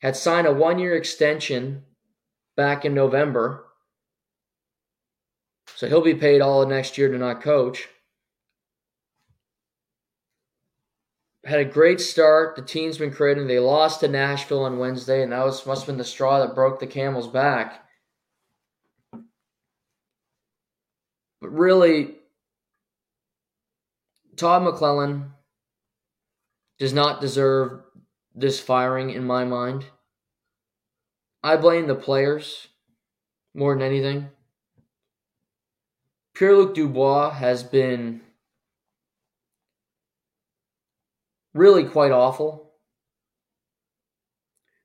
[0.00, 1.84] had signed a one year extension
[2.56, 3.66] back in November,
[5.76, 7.88] So he'll be paid all of next year to not coach.
[11.44, 12.56] Had a great start.
[12.56, 13.46] The team's been creating.
[13.46, 16.54] They lost to Nashville on Wednesday, and that was must have been the straw that
[16.54, 17.84] broke the camel's back.
[21.40, 22.14] But really,
[24.36, 25.32] Todd McLellan
[26.82, 27.80] does not deserve
[28.34, 29.84] this firing in my mind.
[31.40, 32.66] I blame the players
[33.54, 34.30] more than anything.
[36.34, 38.20] Pierre Luc Dubois has been
[41.54, 42.72] really quite awful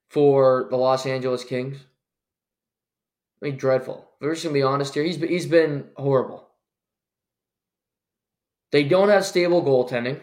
[0.07, 1.79] for the Los Angeles Kings.
[3.41, 4.07] I mean, dreadful.
[4.21, 5.03] We're just gonna be honest here.
[5.03, 6.47] He's he's been horrible.
[8.71, 10.21] They don't have stable goaltending.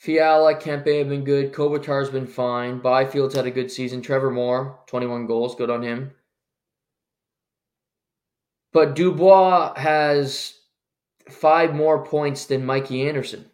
[0.00, 1.52] Fiala, Kempe have been good.
[1.52, 2.80] Kopitar's been fine.
[2.80, 4.00] Byfield's had a good season.
[4.00, 5.54] Trevor Moore, 21 goals.
[5.54, 6.12] Good on him.
[8.72, 10.54] But Dubois has
[11.28, 13.44] five more points than Mikey Anderson.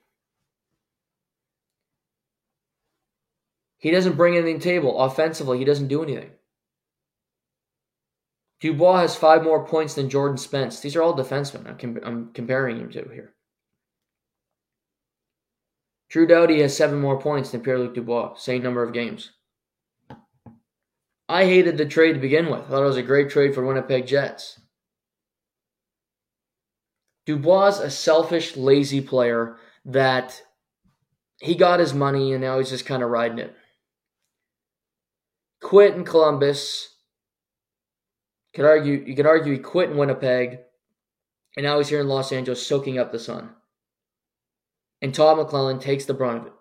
[3.78, 5.00] He doesn't bring anything to the table.
[5.00, 6.30] Offensively, he doesn't do anything.
[8.60, 10.78] Dubois has five more points than Jordan Spence.
[10.78, 13.35] These are all defensemen I'm, com- I'm comparing him to here.
[16.08, 19.32] Drew Doughty has seven more points than Pierre Luc Dubois, same number of games.
[21.28, 22.60] I hated the trade to begin with.
[22.60, 24.60] I thought it was a great trade for Winnipeg Jets.
[27.26, 30.40] Dubois a selfish, lazy player that
[31.40, 33.54] he got his money and now he's just kind of riding it.
[35.60, 36.94] Quit in Columbus.
[38.54, 40.60] Could argue you could argue he quit in Winnipeg,
[41.56, 43.50] and now he's here in Los Angeles soaking up the sun
[45.02, 46.52] and Todd McLellan takes the brunt of it.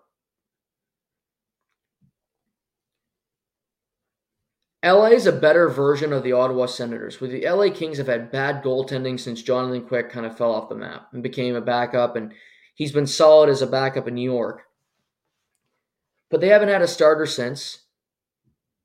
[4.84, 8.30] LA is a better version of the Ottawa Senators, where the LA Kings have had
[8.30, 12.14] bad goaltending since Jonathan Quick kind of fell off the map and became a backup,
[12.14, 12.32] and
[12.76, 14.62] he's been solid as a backup in New York.
[16.30, 17.84] But they haven't had a starter since,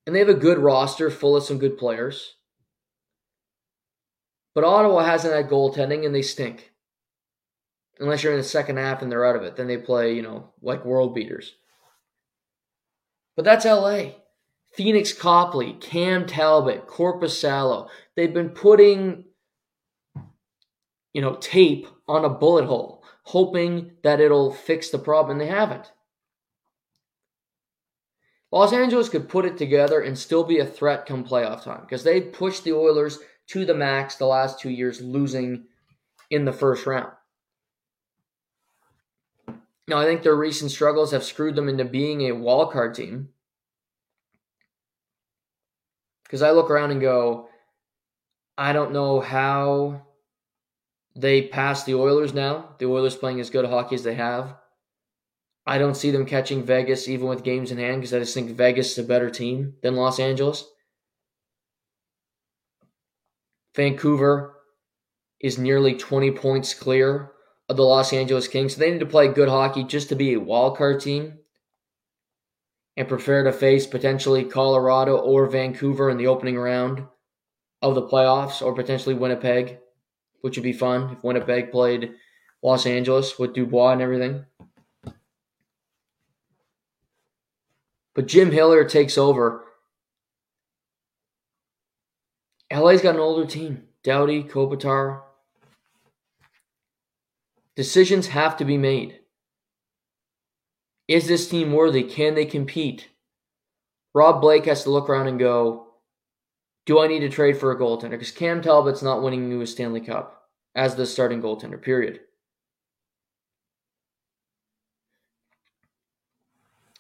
[0.08, 2.36] and they have a good roster full of some good players.
[4.56, 6.71] But Ottawa hasn't had goaltending, and they stink
[8.02, 9.56] unless you're in the second half and they're out of it.
[9.56, 11.56] Then they play, you know, like world beaters.
[13.36, 14.14] But that's LA.
[14.78, 17.90] Pheonix Copley, Cam Talbot, Korpisalo.
[18.16, 19.26] They've been putting,
[21.14, 25.54] you know, tape on a bullet hole, hoping that it'll fix the problem, and they
[25.54, 25.92] haven't.
[28.52, 32.04] Los Angeles could put it together and still be a threat come playoff time because
[32.04, 35.66] they pushed the Oilers to the max the last two years, losing
[36.30, 37.12] in the first round.
[39.92, 43.28] Now, I think their recent struggles have screwed them into being a wildcard team.
[46.24, 47.50] Because I look around and go,
[48.58, 50.04] I don't know how
[51.14, 52.74] they pass the Oilers now.
[52.80, 54.56] The Oilers playing as good hockey as they have.
[55.68, 58.52] I don't see them catching Vegas even with games in hand because I just think
[58.52, 60.64] Vegas is a better team than Los Angeles.
[63.76, 64.54] Vancouver
[65.42, 67.31] is nearly 20 points clear
[67.72, 68.76] of the Los Angeles Kings.
[68.76, 71.40] So they need to play good hockey just to be a wild card team
[72.98, 77.06] and prepare to face potentially Colorado or Vancouver in the opening round
[77.82, 79.80] of the playoffs or potentially Winnipeg,
[80.42, 82.14] which would be fun if Winnipeg played
[82.62, 84.46] Los Angeles with Dubois and everything.
[88.14, 89.64] But Jim Hiller takes over.
[92.70, 93.88] LA's got an older team.
[94.04, 95.22] Doughty, Kopitar,
[97.76, 99.20] Decisions have to be made.
[101.08, 102.04] Is this team worthy?
[102.04, 103.10] Can they compete?
[104.14, 105.88] Rob Blake has to look around and go,
[106.86, 108.12] do I need to trade for a goaltender?
[108.12, 112.22] Because Cam Talbot's not winning you a Stanley Cup as the starting goaltender, period.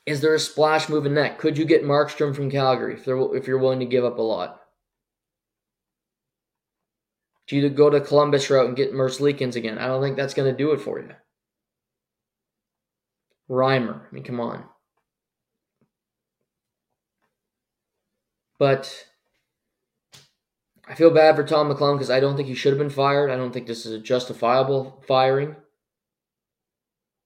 [0.06, 1.38] Is there a splash move in net?
[1.38, 4.61] Could you get Markstrom from Calgary if, if you're willing to give up a lot?
[7.52, 9.78] To either go to Columbus route and get Merzlikins again.
[9.78, 11.10] I don't think that's going to do it for you.
[13.50, 14.64] Reimer, I mean, come on.
[18.58, 19.06] But
[20.88, 23.30] I feel bad for Todd McLellan because I don't think he should have been fired.
[23.30, 25.58] I don't think this is a justifiable firing.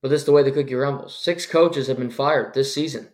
[0.01, 1.15] But this is the way the cookie rumbles.
[1.15, 3.09] Six coaches have been fired this season.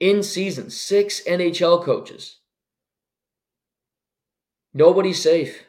[0.00, 2.40] In season, six NHL coaches.
[4.74, 5.66] Nobody's safe.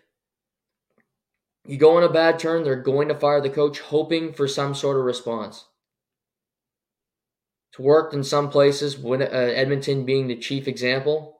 [1.65, 4.73] You go on a bad turn, they're going to fire the coach, hoping for some
[4.75, 5.65] sort of response.
[7.71, 11.37] It's worked in some places, when, uh, Edmonton being the chief example.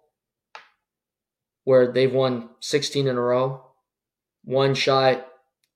[1.64, 3.64] where they've won 16 in a row,
[4.44, 5.24] one shy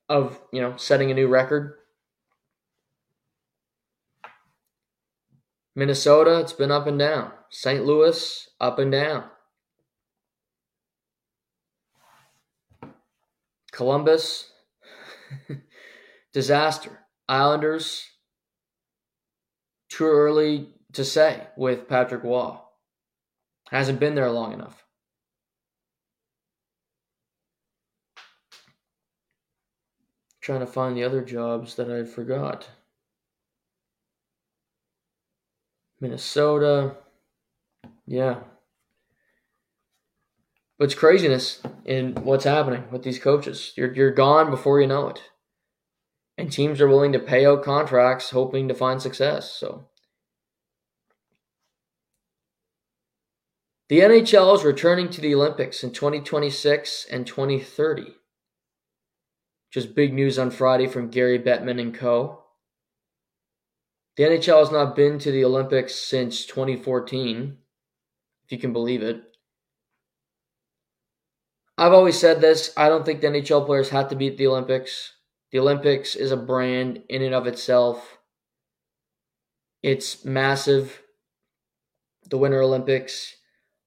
[0.09, 1.75] of, you know, setting a new record.
[5.75, 7.31] Minnesota, it's been up and down.
[7.51, 7.85] St.
[7.85, 9.25] Louis, up and down.
[13.75, 14.51] Columbus,
[16.33, 17.01] disaster.
[17.27, 18.05] Islanders,
[19.89, 22.55] too early to say with Patrick Roy.
[23.69, 24.85] Hasn't been there long enough.
[30.39, 32.69] Trying to find the other jobs that I forgot.
[35.99, 36.95] Minnesota.
[38.05, 38.39] Yeah.
[40.77, 43.71] But it's craziness in what's happening with these coaches.
[43.77, 45.21] You're, you're gone before you know it.
[46.37, 49.53] And teams are willing to pay out contracts hoping to find success.
[49.53, 49.87] So
[53.87, 58.15] the NHL is returning to the Olympics in 2026 and 2030.
[59.71, 62.43] Just big news on Friday from Gary Bettman and co.
[64.17, 67.57] The NHL has not been to the Olympics since 2014,
[68.45, 69.34] if you can believe it.
[71.77, 72.73] I've always said this.
[72.77, 75.13] I don't think the NHL players have to be at the Olympics.
[75.51, 78.17] The Olympics is a brand in and of itself.
[79.83, 81.01] It's massive.
[82.29, 83.35] The Winter Olympics,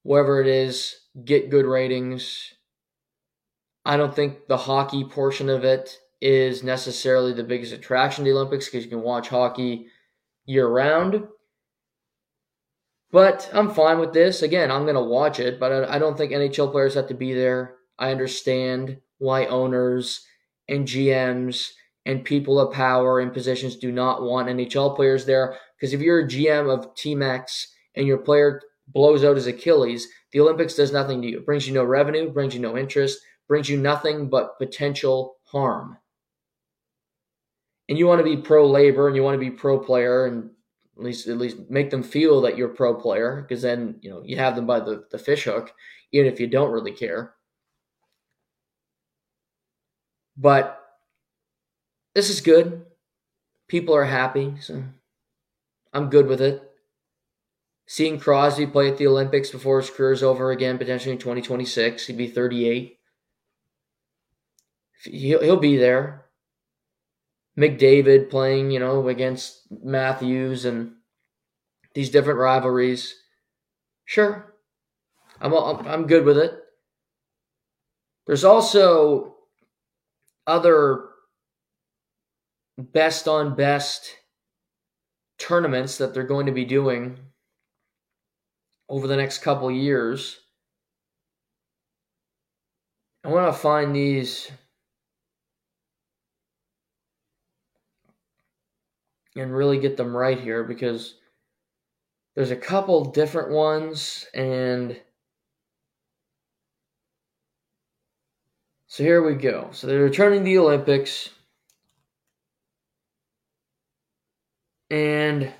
[0.02, 2.52] wherever it is, get good ratings.
[3.84, 8.36] I don't think the hockey portion of it is necessarily the biggest attraction to the
[8.36, 9.86] Olympics because you can watch hockey
[10.44, 11.26] year round.
[13.10, 14.42] But I'm fine with this.
[14.42, 17.32] Again, I'm going to watch it, but I don't think NHL players have to be
[17.32, 17.77] there.
[17.98, 20.24] I understand why owners
[20.68, 21.70] and GMs
[22.06, 25.56] and people of power and positions do not want NHL players there.
[25.76, 30.08] Because if you're a GM of Team X and your player blows out his Achilles,
[30.32, 31.38] the Olympics does nothing to you.
[31.38, 33.18] It brings you no revenue, brings you no interest,
[33.48, 35.98] brings you nothing but potential harm
[37.88, 40.50] and you want to be pro labor and you want to be pro player and
[40.96, 44.22] at least at least make them feel that you're pro player because then you know
[44.24, 45.72] you have them by the, the fish hook
[46.12, 47.34] even if you don't really care
[50.38, 50.80] but
[52.14, 52.86] this is good.
[53.68, 54.82] People are happy so
[55.92, 56.62] i'm good with it.
[57.86, 62.06] Seeing crosby play at the olympics before his career is over again potentially in 2026
[62.06, 62.98] he'd be 38
[65.04, 66.24] he'll, he'll be there.
[67.58, 70.92] McDavid playing, you know, against Matthews and
[71.94, 73.16] these different rivalries.
[74.04, 74.54] Sure,
[75.40, 76.54] I'm I'm good with it.
[78.26, 79.37] There's also
[80.48, 81.10] other
[82.78, 84.16] best on best
[85.38, 87.18] tournaments that they're going to be doing
[88.88, 90.40] over the next couple years.
[93.24, 94.50] I want to find these
[99.36, 101.14] and really get them right here because
[102.34, 104.98] there's a couple different ones and
[108.88, 109.68] so here we go.
[109.72, 111.30] So they're returning the Olympics
[114.90, 115.52] and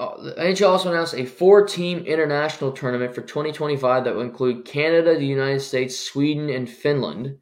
[0.00, 5.16] uh, the NHL also announced a four-team international tournament for 2025 that will include Canada,
[5.16, 7.38] the United States, Sweden, and Finland.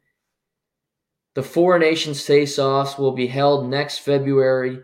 [1.33, 4.79] The Four Nations face-offs will be held next February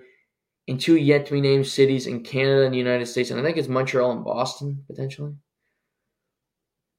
[0.68, 3.44] in two yet to be named cities in Canada and the United States, and I
[3.44, 5.34] think it's Montreal and Boston potentially.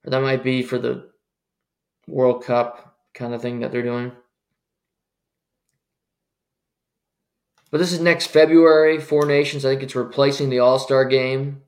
[0.05, 1.11] Or that might be for the
[2.07, 4.13] World Cup kind of thing that they're doing.
[7.71, 9.65] But this is next February, Four Nations.
[9.65, 11.63] I think it's replacing the All Star game.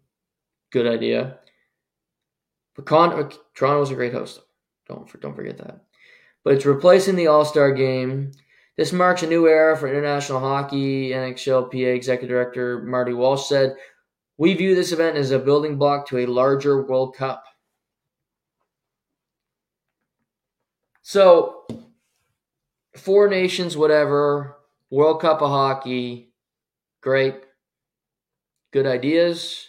[0.70, 1.38] Good idea.
[2.74, 4.40] But Con- uh, Toronto was a great host.
[4.88, 5.84] Don't don't forget that
[6.44, 8.32] but it's replacing the All Star game.
[8.76, 11.10] This marks a new era for international hockey.
[11.10, 13.74] NHLPA Executive Director Marty Walsh said,
[14.36, 17.44] We view this event as a building block to a larger World Cup.
[21.06, 21.66] So,
[22.96, 24.56] four nations, whatever,
[24.90, 26.32] World Cup of hockey,
[27.02, 27.34] great.
[28.72, 29.68] Good ideas,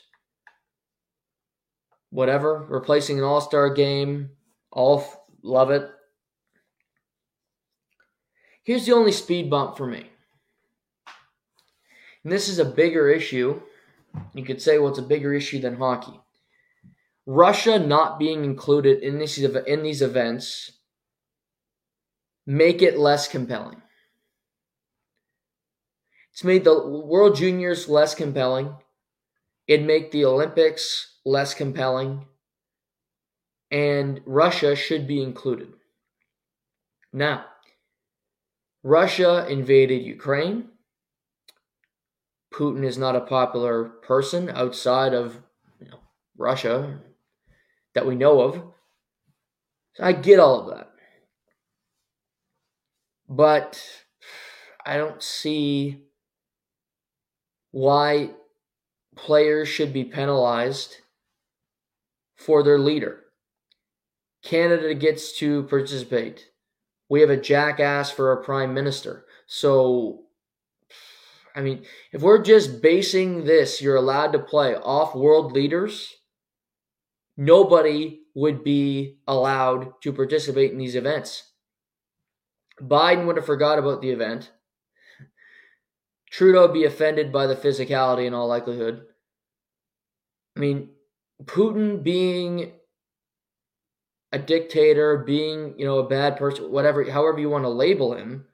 [2.09, 2.65] whatever.
[2.69, 4.29] Replacing an all star game,
[4.71, 5.05] all
[5.43, 5.89] love it.
[8.63, 10.07] Here's the only speed bump for me.
[12.23, 13.61] And this is a bigger issue.
[14.33, 16.17] You could say, well, it's a bigger issue than hockey.
[17.25, 20.71] Russia not being included in these, in these events
[22.45, 23.81] make it less compelling.
[26.31, 28.75] It's made the World Juniors less compelling.
[29.67, 32.25] It'd make the Olympics less compelling,
[33.71, 35.69] and Russia should be included.
[37.11, 37.45] Now,
[38.83, 40.69] Russia invaded Ukraine.
[42.53, 45.41] Putin is not a popular person outside of
[45.79, 45.99] you know,
[46.37, 46.99] Russia
[47.95, 48.61] that we know of.
[49.95, 50.94] So I get all of that.
[53.27, 53.81] But
[54.85, 56.01] I don't see
[57.71, 58.31] why
[59.15, 60.97] players should be penalized
[62.35, 63.21] for their leader.
[64.43, 66.49] Canada gets to participate.
[67.09, 69.25] We have a jackass for a prime minister.
[69.47, 70.25] So,
[71.55, 76.13] I mean, if we're just basing this, you're allowed to play off world leaders,
[77.37, 81.51] nobody would be allowed to participate in these events.
[82.81, 84.51] Biden would have forgot about the event.
[86.29, 89.05] Trudeau be offended by the physicality in all likelihood.
[90.55, 90.89] I mean,
[91.43, 92.73] Putin being
[94.31, 98.45] a dictator, being, you know, a bad person, whatever, however you want to label him,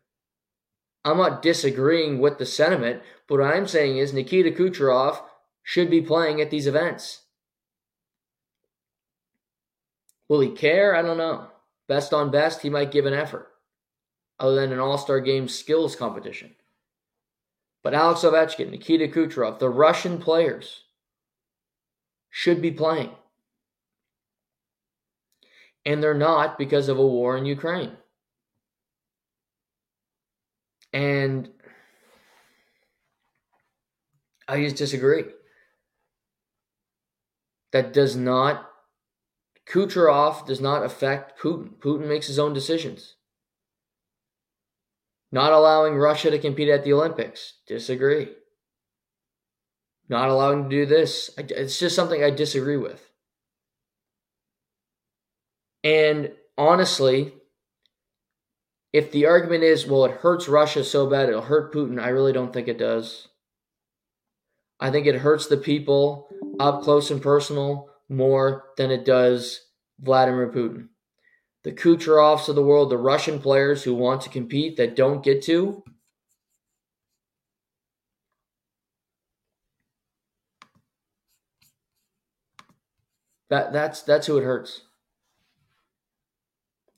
[1.04, 5.22] I'm not disagreeing with the sentiment, but what I'm saying is Nikita Kucherov
[5.64, 7.24] should be playing at these events.
[10.30, 10.96] Will he care?
[10.96, 11.48] I don't know.
[11.88, 13.48] Best on best, he might give an effort,
[14.42, 16.56] other than an all star game skills competition.
[17.84, 20.84] But Alex Ovechkin, Nikita Kucherov, the Russian players
[22.30, 23.12] should be playing.
[25.86, 27.98] And they're not because of a war in Ukraine.
[30.94, 31.50] And
[34.48, 35.24] I just disagree.
[37.72, 38.70] That does not,
[39.68, 41.76] Kucherov does not affect Putin.
[41.80, 43.16] Putin makes his own decisions.
[45.32, 47.54] Not allowing Russia to compete at the Olympics.
[47.68, 48.30] Disagree.
[50.10, 51.30] Not allowing to do this.
[51.38, 53.10] It's just something I disagree with.
[55.84, 57.34] And honestly,
[58.92, 62.34] if the argument is, well, it hurts Russia so bad, it'll hurt Putin, I really
[62.34, 63.30] don't think it does.
[64.80, 66.28] I think it hurts the people
[66.60, 69.62] up close and personal more than it does
[70.00, 70.90] Vladimir Putin
[71.64, 75.44] the Kucherovs of the world, the Russian players who want to compete that don't get
[75.44, 75.84] to.
[83.50, 84.84] That that's that's who it hurts.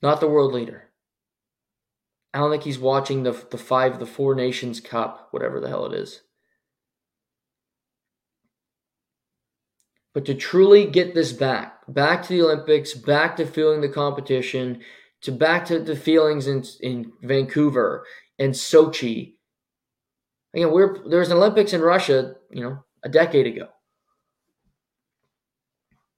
[0.04, 0.90] Not the world leader.
[2.34, 5.86] I don't think he's watching the the five the four nations cup, whatever the hell
[5.88, 6.22] it is.
[10.14, 14.82] But to truly get this back, back to the Olympics, back to feeling the competition,
[15.22, 18.06] to back to the feelings in, in Vancouver
[18.40, 19.34] and Sochi.
[20.54, 23.70] Again, we're there was an Olympics in Russia, you know, a decade ago.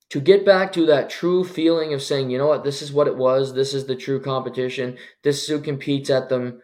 [0.09, 3.07] To get back to that true feeling of saying, you know what, this is what
[3.07, 6.61] it was, this is the true competition, this is who competes at them.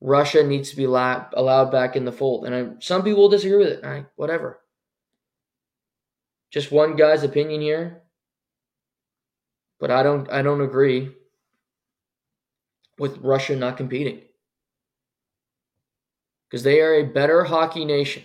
[0.00, 2.44] Russia needs to be allowed back in the fold.
[2.44, 4.06] And I, some people will disagree with it.
[4.16, 4.60] Whatever.
[6.50, 8.03] Just one guy's opinion here.
[9.84, 11.14] But I don't I don't agree
[12.98, 14.22] with Russia not competing.
[16.48, 18.22] Because they are a better hockey nation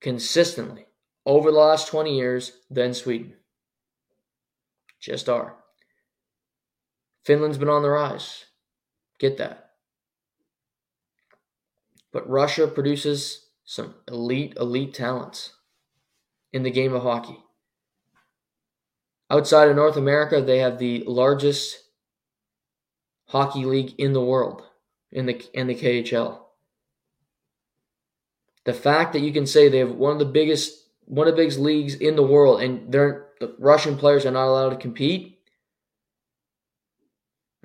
[0.00, 0.86] consistently
[1.24, 3.34] over the last 20 years than Sweden.
[4.98, 5.54] Just are.
[7.24, 8.46] Finland's been on the rise.
[9.20, 9.70] Get that.
[12.12, 15.52] But Russia produces some elite, elite talents
[16.52, 17.38] in the game of hockey.
[19.30, 21.78] Outside of North America, they have the largest
[23.26, 24.62] hockey league in the world
[25.12, 26.40] in the in the KHL.
[28.64, 31.42] The fact that you can say they have one of the biggest one of the
[31.42, 35.38] biggest leagues in the world and they're the Russian players are not allowed to compete.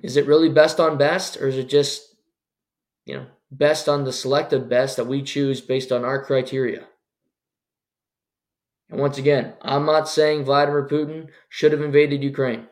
[0.02, 2.14] Is it really best on best or is it just
[3.06, 6.86] you know best on the selective best that we choose based on our criteria?
[8.90, 12.68] And once again, I'm not saying Vladimir Putin should have invaded Ukraine.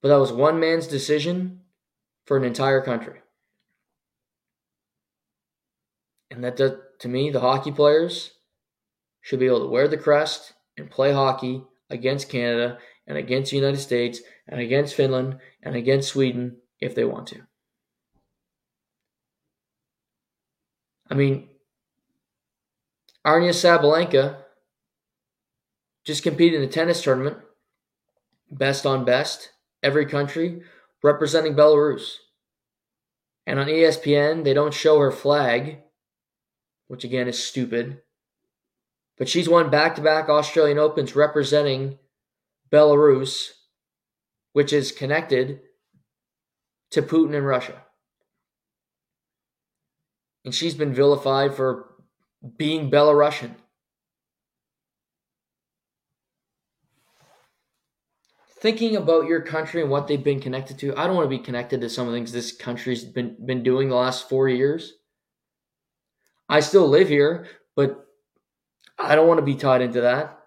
[0.00, 1.60] But that was one man's decision
[2.26, 3.20] for an entire country.
[6.30, 8.32] And that, does, to me, the hockey players
[9.20, 13.56] should be able to wear the crest and play hockey against Canada and against the
[13.56, 17.42] United States and against Finland and against Sweden if they want to.
[21.10, 21.48] I mean,
[23.26, 24.38] Aryna Sabalenka
[26.04, 27.36] just competed in a tennis tournament,
[28.50, 29.50] best on best,
[29.82, 30.62] every country,
[31.02, 32.16] representing Belarus.
[33.46, 35.82] And on ESPN, they don't show her flag
[36.92, 38.02] which again is stupid.
[39.16, 41.98] But she's won back to back Australian Opens representing
[42.70, 43.48] Belarus,
[44.52, 45.60] which is connected
[46.90, 47.82] to Putin and Russia.
[50.44, 51.91] And she's been vilified for
[52.56, 53.54] being Belarusian.
[58.60, 61.42] Thinking about your country and what they've been connected to, I don't want to be
[61.42, 64.94] connected to some of the things this country's been, been doing the last four years.
[66.48, 68.06] I still live here, but
[68.98, 70.38] I don't want to be tied into that.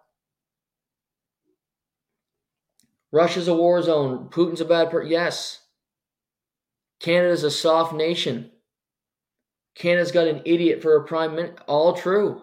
[3.11, 4.29] Russia's a war zone.
[4.29, 5.11] Putin's a bad person.
[5.11, 5.61] Yes.
[6.99, 8.51] Canada's a soft nation.
[9.75, 11.61] Canada's got an idiot for a prime minister.
[11.67, 12.41] All true.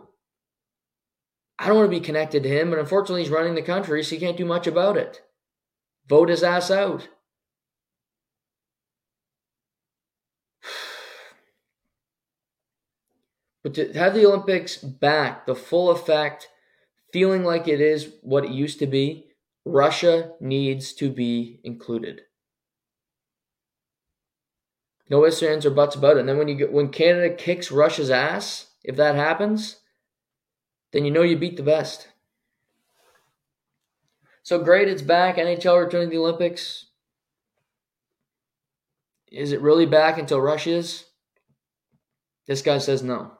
[1.58, 4.10] I don't want to be connected to him, but unfortunately, he's running the country, so
[4.14, 5.22] he can't do much about it.
[6.08, 7.08] Vote his ass out.
[13.64, 16.48] But to have the Olympics back, the full effect,
[17.12, 19.26] feeling like it is what it used to be,
[19.64, 22.22] Russia needs to be included.
[25.12, 26.20] No ifs, ands, or buts about it.
[26.20, 29.80] And then when you get, when Canada kicks Russia's ass, if that happens,
[30.92, 32.08] then you know you beat the best.
[34.42, 35.36] So great, it's back.
[35.36, 36.86] NHL returning to the Olympics.
[39.30, 41.04] Is it really back until Russia is?
[42.46, 43.32] This guy says no.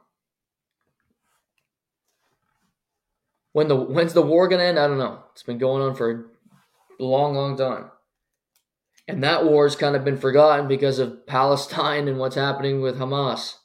[3.53, 4.79] When the when's the war gonna end?
[4.79, 5.23] I don't know.
[5.33, 6.11] It's been going on for
[7.01, 7.92] a long, long time.
[9.09, 12.99] And that war has kind of been forgotten because of Palestine and what's happening with
[12.99, 13.57] Hamas.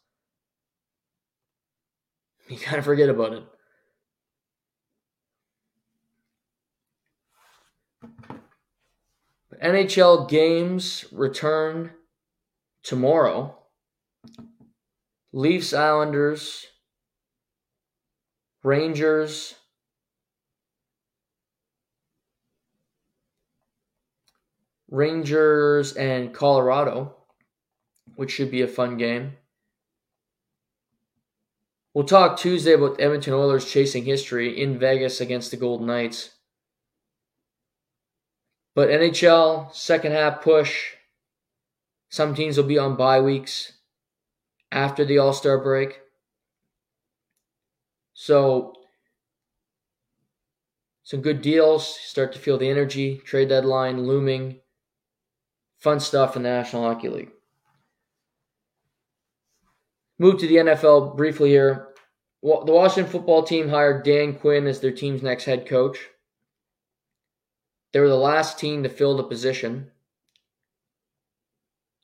[2.47, 3.43] You kind of forget about it.
[9.61, 11.91] NHL games return
[12.83, 13.57] tomorrow.
[15.33, 16.65] Leafs, Islanders,
[18.63, 19.55] Rangers,
[24.89, 27.15] Rangers and Colorado,
[28.15, 29.33] which should be a fun game.
[31.93, 36.29] We'll talk Tuesday about Edmonton Oilers chasing history in Vegas against the Golden Knights.
[38.75, 40.93] But NHL, second half push.
[42.09, 43.73] Some teams will be on bye weeks
[44.71, 45.99] after the All Star break.
[48.13, 48.73] So,
[51.03, 51.87] some good deals.
[51.87, 53.17] Start to feel the energy.
[53.25, 54.59] Trade deadline looming
[55.79, 57.31] fun stuff in the National Hockey League.
[60.19, 61.89] Move to the NFL briefly here.
[62.41, 65.97] The Washington football team hired Dan Quinn as their team's next head coach.
[67.93, 69.91] They were the last team to fill the position.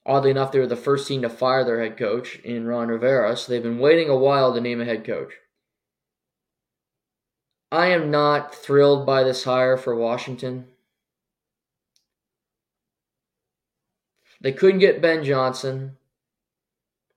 [0.06, 3.38] Oddly enough, they were the first team to fire their head coach in Ron Rivera,
[3.38, 5.34] so they've been waiting a while to name a head coach.
[7.72, 10.68] I am not thrilled by this hire for Washington.
[14.44, 15.98] They couldn't get Ben Johnson.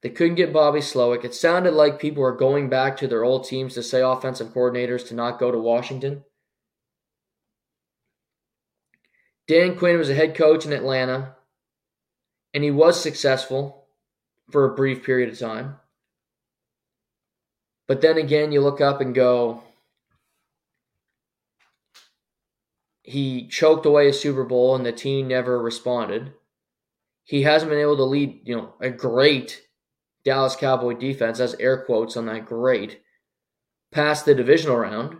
[0.00, 1.24] They couldn't get Bobby Slowik.
[1.24, 5.06] It sounded like people were going back to their old teams to say offensive coordinators
[5.08, 6.24] to not go to Washington.
[9.48, 11.34] Dan Quinn was a head coach in Atlanta,
[12.54, 13.88] and he was successful
[14.50, 15.76] for a brief period of time.
[17.88, 19.62] But then again, you look up and go,
[23.02, 26.32] he choked away a Super Bowl and the team never responded
[27.26, 29.60] he hasn't been able to lead, you know, a great
[30.24, 33.00] Dallas Cowboy defense, as air quotes on that great,
[33.92, 35.18] past the divisional round.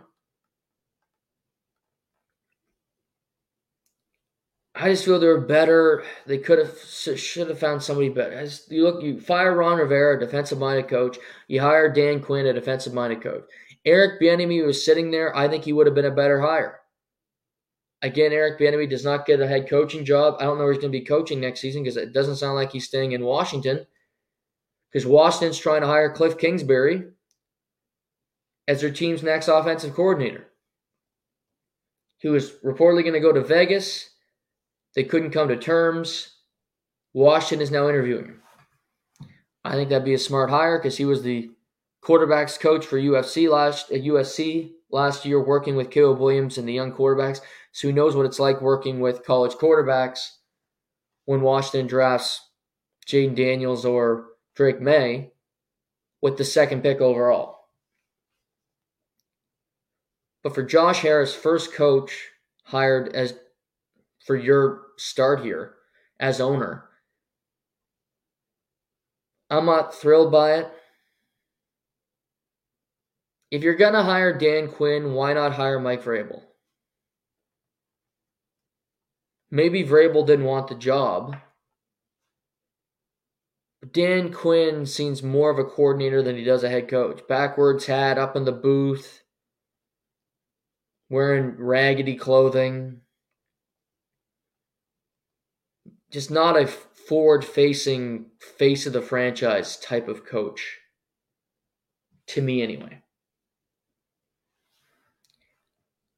[4.73, 6.03] I just feel they're better.
[6.25, 8.33] They could have, should have found somebody better.
[8.33, 11.17] As you look, you fire Ron Rivera, defensive minded coach.
[11.47, 13.43] You hire Dan Quinn, a defensive minded coach.
[13.83, 15.35] Eric Bieniemy was sitting there.
[15.35, 16.79] I think he would have been a better hire.
[18.01, 20.35] Again, Eric Bieniemy does not get a head coaching job.
[20.39, 22.55] I don't know where he's going to be coaching next season because it doesn't sound
[22.55, 23.87] like he's staying in Washington.
[24.91, 27.05] Because Washington's trying to hire Cliff Kingsbury
[28.67, 30.47] as their team's next offensive coordinator,
[32.21, 34.09] who is reportedly going to go to Vegas.
[34.95, 36.35] They couldn't come to terms.
[37.13, 38.41] Washington is now interviewing him.
[39.63, 41.49] I think that'd be a smart hire because he was the
[42.03, 46.73] quarterbacks coach for UFC last uh, USC last year, working with Caleb Williams and the
[46.73, 47.41] young quarterbacks.
[47.77, 50.31] So he knows what it's like working with college quarterbacks
[51.25, 52.49] when Washington drafts
[53.05, 55.29] Jayden Daniels or Drake Maye
[56.19, 57.59] with the second pick overall.
[60.41, 62.29] But for Josh Harris, first coach
[62.63, 63.35] hired as
[64.25, 65.75] for your start here
[66.19, 66.85] as owner,
[69.51, 70.71] I'm not thrilled by it.
[73.51, 76.41] if you're going to hire Dan Quinn, why not hire Mike Vrabel?
[79.49, 81.37] Maybe Vrabel didn't want the job.
[83.79, 87.21] But Dan Quinn seems more of a coordinator than he does a head coach.
[87.27, 89.21] Backwards hat, up in the booth,
[91.09, 93.01] wearing raggedy clothing.
[96.11, 100.79] Just not a forward facing face of the franchise type of coach.
[102.27, 103.01] To me, anyway.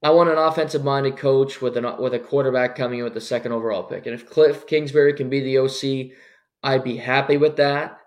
[0.02, 3.22] I want an offensive minded coach with an with a quarterback coming in with the
[3.22, 4.06] second overall pick.
[4.06, 6.16] And if Cliff Kingsbury can be the OC,
[6.64, 8.00] I'd be happy with that.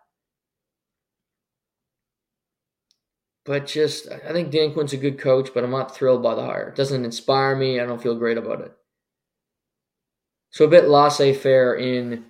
[3.45, 6.45] But just I think Dan Quinn's a good coach, but I'm not thrilled by the
[6.45, 6.69] hire.
[6.69, 7.81] It doesn't inspire me.
[7.81, 8.73] I don't feel great about it.
[10.51, 12.27] So a bit laissez faire in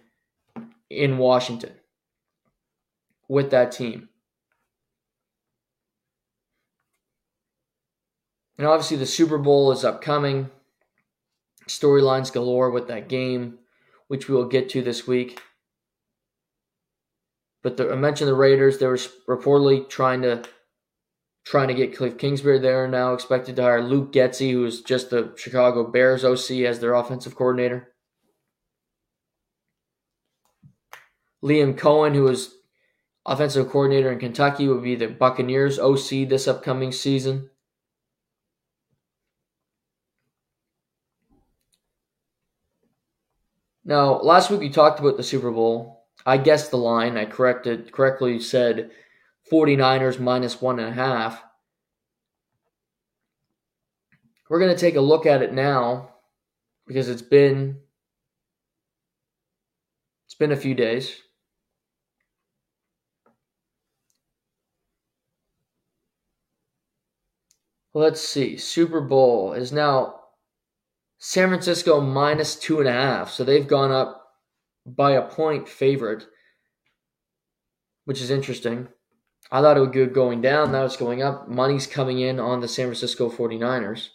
[0.90, 1.74] in Washington
[3.28, 4.08] with that team.
[8.62, 10.48] And obviously, the Super Bowl is upcoming.
[11.66, 13.58] Storylines galore with that game,
[14.06, 15.42] which we will get to this week.
[17.64, 18.78] But the, I mentioned the Raiders.
[18.78, 20.44] They were reportedly trying to
[21.44, 22.86] trying to get Cliff Kingsbury there.
[22.86, 26.94] Now expected to hire Luke Getsy, who is just the Chicago Bears OC, as their
[26.94, 27.88] offensive coordinator.
[31.42, 32.54] Liam Coen, who is
[33.26, 37.48] offensive coordinator in Kentucky, will be the Buccaneers OC this upcoming season.
[43.85, 46.07] Now, last week we talked about the Super Bowl.
[46.24, 47.16] I guessed the line.
[47.16, 48.91] I corrected correctly said
[49.51, 51.43] 49ers minus one and a half.
[54.49, 56.11] We're going to take a look at it now
[56.87, 57.80] because it's been
[60.26, 61.16] it's been a few days.
[67.95, 68.57] Let's see.
[68.57, 70.22] Super Bowl is now
[71.25, 73.31] San Francisco minus two and a half.
[73.31, 74.27] So they've gone up
[74.85, 76.27] by a point favorite,
[78.07, 78.89] which is interesting.
[79.49, 80.73] I thought it would go going down.
[80.73, 81.49] Now it's going up.
[81.49, 84.09] Money's coming in on the San Francisco 49ers.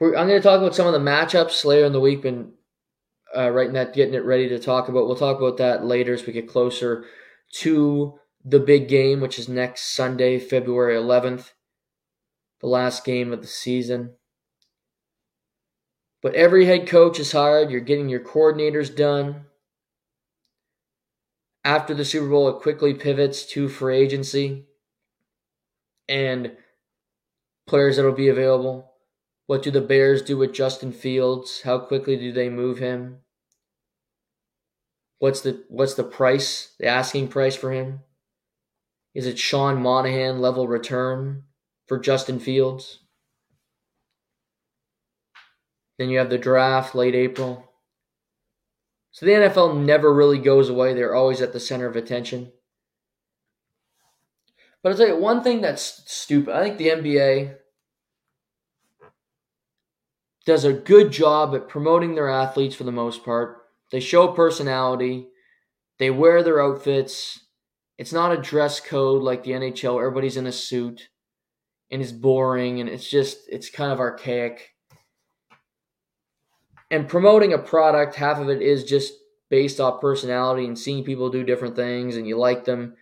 [0.00, 2.22] We're, I'm going to talk about some of the matchups later in the week.
[2.22, 2.54] Been
[3.36, 5.06] uh, writing that, getting it ready to talk about.
[5.06, 7.04] We'll talk about that later as we get closer
[7.52, 11.50] to the big game, which is next Sunday, February 11th
[12.60, 14.14] the last game of the season.
[16.22, 17.70] But every head coach is hired.
[17.70, 19.46] You're getting your coordinators done.
[21.64, 24.66] After the Super Bowl, it quickly pivots to free agency
[26.08, 26.56] and
[27.66, 28.92] players that will be available.
[29.46, 31.62] What do the Bears do with Justin Fields?
[31.62, 33.18] How quickly do they move him?
[35.18, 38.00] What's the what's the price, the asking price for him?
[39.14, 41.44] Is it Sean Monahan level return?
[41.90, 43.00] For Justin Fields.
[45.98, 47.68] Then you have the draft late April.
[49.10, 50.94] So the NFL never really goes away.
[50.94, 52.52] They're always at the center of attention.
[54.80, 56.54] But I'll tell you one thing that's stupid.
[56.54, 57.56] I think the NBA
[60.46, 63.62] does a good job at promoting their athletes for the most part.
[63.90, 65.26] They show personality.
[65.98, 67.46] They wear their outfits.
[67.98, 69.98] It's not a dress code like the NHL.
[69.98, 71.08] Everybody's in a suit
[71.90, 74.74] and it's boring and it's just it's kind of archaic.
[76.90, 79.14] And promoting a product, half of it is just
[79.48, 82.94] based off personality and seeing people do different things and you like them.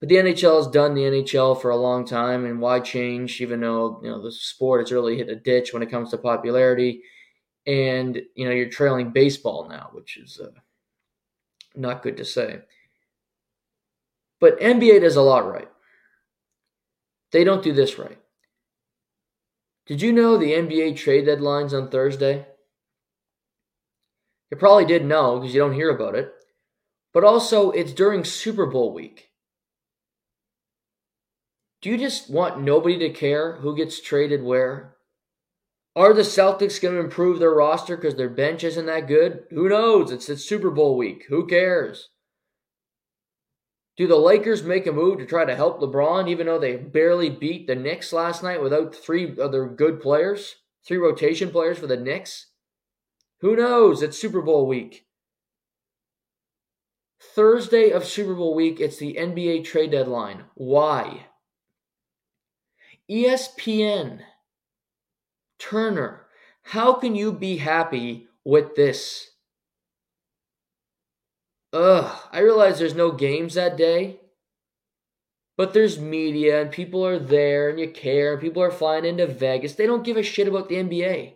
[0.00, 3.40] But the NHL has done the NHL for a long time, and why change?
[3.42, 6.18] Even though you know the sport has really hit a ditch when it comes to
[6.18, 7.02] popularity,
[7.66, 10.58] and you know you're trailing baseball now, which is uh,
[11.76, 12.60] not good to say.
[14.40, 15.69] But NBA does a lot right.
[17.32, 18.18] They don't do this right.
[19.86, 22.46] Did you know the NBA trade deadline's on Thursday?
[24.50, 26.32] You probably did know because you don't hear about it.
[27.12, 29.30] But also, it's during Super Bowl week.
[31.82, 34.96] Do you just want nobody to care who gets traded where?
[35.96, 39.44] Are the Celtics going to improve their roster because their bench isn't that good?
[39.50, 40.12] Who knows?
[40.12, 41.24] It's, it's Super Bowl week.
[41.28, 42.10] Who cares?
[44.00, 47.28] Do the Lakers make a move to try to help LeBron, even though they barely
[47.28, 51.98] beat the Knicks last night without three other good players, three rotation players for the
[51.98, 52.46] Knicks?
[53.40, 54.00] Who knows?
[54.00, 55.04] It's Super Bowl week.
[57.20, 60.44] Thursday of Super Bowl week, it's the NBA trade deadline.
[60.54, 61.26] Why?
[63.10, 64.20] ESPN,
[65.58, 66.24] Turner,
[66.62, 69.29] how can you be happy with this?
[71.72, 74.20] Ugh, I realize there's no games that day,
[75.56, 79.26] but there's media and people are there and you care and people are flying into
[79.26, 79.74] Vegas.
[79.74, 81.34] They don't give a shit about the NBA.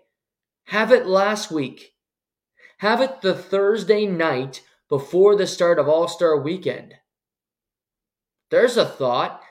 [0.69, 1.95] Have it last week.
[2.79, 6.95] Have it the Thursday night before the start of All Star weekend.
[8.51, 9.43] There's a thought.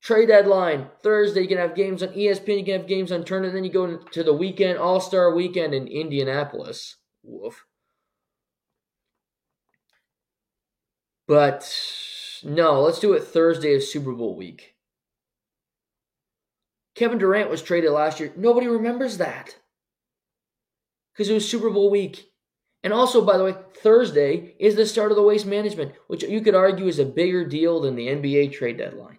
[0.00, 1.42] Trade deadline Thursday.
[1.42, 2.58] You can have games on ESPN.
[2.58, 3.50] You can have games on Turner.
[3.50, 6.96] Then you go to the weekend, All Star weekend in Indianapolis.
[7.22, 7.64] Woof.
[11.28, 11.70] But
[12.42, 14.74] no, let's do it Thursday of Super Bowl week.
[16.96, 18.32] Kevin Durant was traded last year.
[18.34, 19.56] Nobody remembers that
[21.12, 22.30] because it was Super Bowl week.
[22.82, 26.40] And also, by the way, Thursday is the start of the waste management, which you
[26.40, 29.18] could argue is a bigger deal than the NBA trade deadline.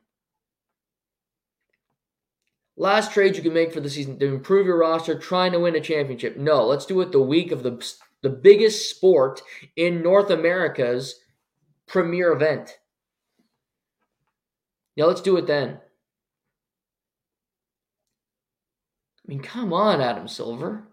[2.76, 5.76] Last trade you can make for the season to improve your roster, trying to win
[5.76, 6.38] a championship.
[6.38, 7.86] No, let's do it the week of the,
[8.24, 9.42] the biggest sport
[9.76, 11.20] in North America's
[11.90, 12.78] premier event.
[14.96, 15.80] Yeah, let's do it then.
[19.18, 20.88] I mean, come on, Adam Silver.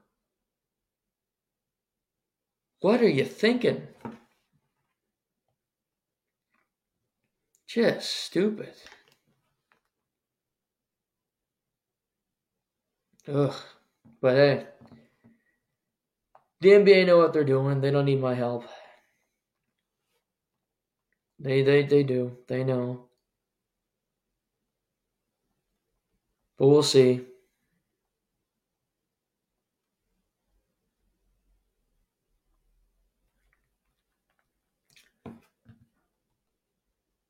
[2.80, 3.86] What are you thinking?
[7.68, 8.72] Just stupid.
[13.28, 13.54] Ugh.
[14.20, 14.66] But hey,
[16.60, 17.80] the NBA know what they're doing.
[17.80, 18.64] They don't need my help.
[21.38, 22.36] They they they do.
[22.46, 23.08] They know.
[26.58, 27.24] But we'll see.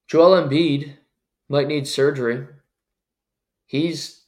[0.08, 0.96] Joel Embiid
[1.48, 2.46] might need surgery.
[3.66, 4.24] He's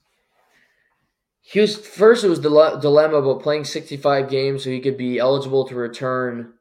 [1.40, 2.24] he was first.
[2.24, 6.57] It was the dilemma about playing sixty-five games so he could be eligible to return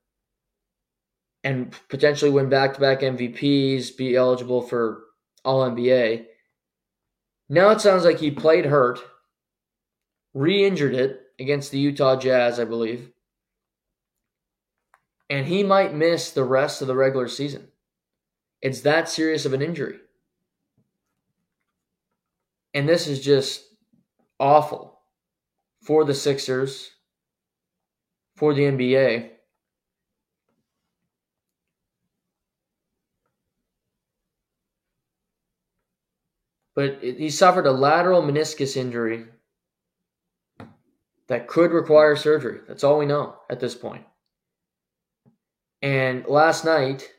[1.47, 5.03] and potentially win back-to-back MVPs, be eligible for
[5.45, 6.25] All NBA.
[7.47, 8.99] Now it sounds like he played hurt,
[10.33, 13.13] re-injured it against the Utah Jazz, I believe,
[15.29, 17.69] and he might miss the rest of the regular season.
[18.61, 19.99] It's that serious of an injury.
[22.73, 23.63] And this is just
[24.37, 24.99] awful
[25.81, 26.91] for the Sixers,
[28.35, 29.36] for the NBA.
[36.77, 39.25] But he suffered a lateral meniscus injury
[41.27, 42.59] that could require surgery.
[42.67, 44.05] That's all we know at this point.
[45.81, 47.09] And last night,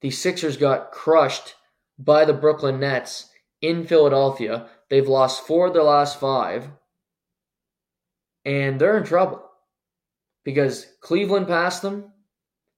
[0.00, 1.54] the Sixers got crushed
[1.96, 3.30] by the Brooklyn Nets
[3.62, 4.66] in Philadelphia.
[4.88, 6.70] They've lost four of their last five.
[8.44, 9.48] And they're in trouble
[10.42, 12.14] because Cleveland passed them,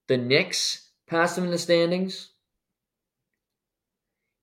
[0.09, 2.32] the Knicks passed them in the standings.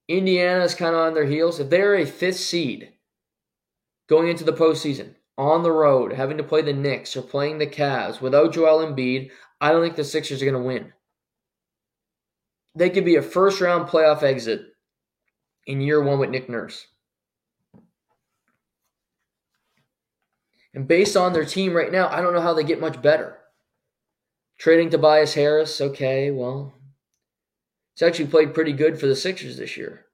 [0.10, 1.62] Indiana is kind of on their heels.
[1.62, 2.92] If they're a fifth seed
[4.10, 7.68] going into the postseason on the road, having to play the Knicks or playing the
[7.68, 9.32] Cavs without Joel Embiid,
[9.62, 10.92] I don't think the Sixers are going to win
[12.76, 14.62] they could be a first round playoff exit
[15.66, 16.88] in year one with Nick Nurse.
[20.74, 23.38] And based on their team right now, I don't know how they get much better.
[24.58, 26.74] Trading Tobias Harris, okay, well,
[28.00, 30.06] it's actually played pretty good for the Sixers this year.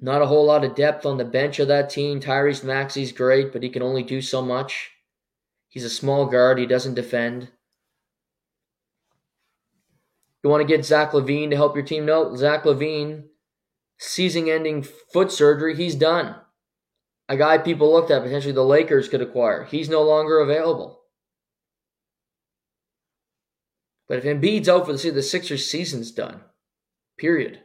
[0.00, 2.18] Not a whole lot of depth on the bench of that team.
[2.18, 4.90] Tyrese Maxey's great, but he can only do so much.
[5.68, 7.50] He's a small guard, he doesn't defend.
[10.42, 12.06] You want to get Zach LaVine to help your team?
[12.06, 13.26] No, Zach LaVine,
[13.96, 16.34] season ending foot surgery, he's done.
[17.28, 19.62] A guy people looked at potentially the Lakers could acquire.
[19.62, 20.99] He's no longer available.
[24.10, 26.40] But if Embiid's out for the season, the Sixers season's done.
[27.16, 27.60] Period.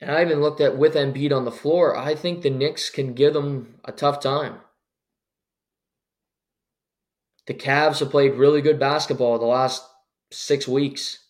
[0.00, 1.94] And I even looked at with Embiid on the floor.
[1.94, 4.60] I think the Knicks can give them a tough time.
[7.46, 9.84] The Cavs have played really good basketball the last
[10.32, 11.26] six weeks,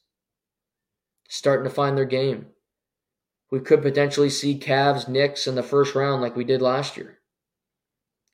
[1.28, 2.46] starting to find their game.
[3.50, 7.18] We could potentially see Cavs Knicks in the first round like we did last year.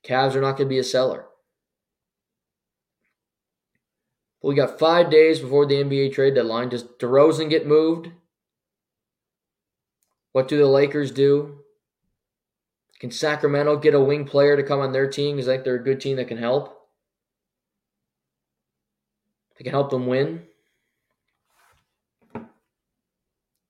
[0.04, 1.24] Cavs are not going to be a seller.
[4.42, 6.68] But we got five days before the NBA trade deadline.
[6.68, 8.10] Does DeRozan get moved?
[10.32, 11.58] What do the Lakers do?
[12.98, 15.82] Can Sacramento get a wing player to come on their team because like they're a
[15.82, 16.88] good team that can help?
[19.56, 20.42] They can help them win.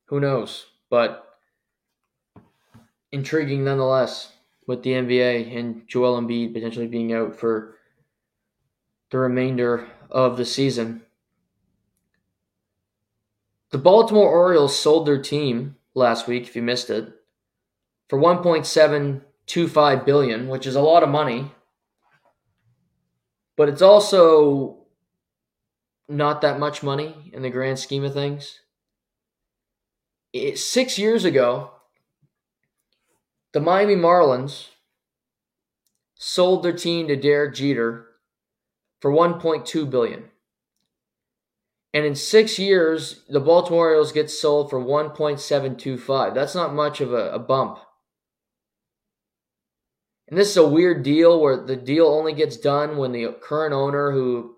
[0.07, 0.67] Who knows?
[0.91, 1.39] But
[3.11, 4.33] intriguing nonetheless
[4.67, 7.77] with the NBA and Joel Embiid potentially being out for
[9.11, 11.03] the remainder of the season.
[13.71, 17.11] The Baltimore Orioles sold their team last week, if you missed it,
[18.09, 21.51] for 1.725 billion, which is a lot of money.
[23.57, 24.85] But it's also
[26.09, 28.61] not that much money in the grand scheme of things.
[30.35, 31.71] It, six years ago,
[33.53, 34.69] the Miami Marlins
[36.15, 38.12] sold their team to Derek Jeter
[39.03, 40.31] for 1.2 billion.
[41.93, 46.35] And in six years, the Baltimore Orioles get sold for 1.725.
[46.35, 47.81] That's not much of a, a bump.
[50.29, 53.75] And this is a weird deal where the deal only gets done when the current
[53.75, 54.55] owner, who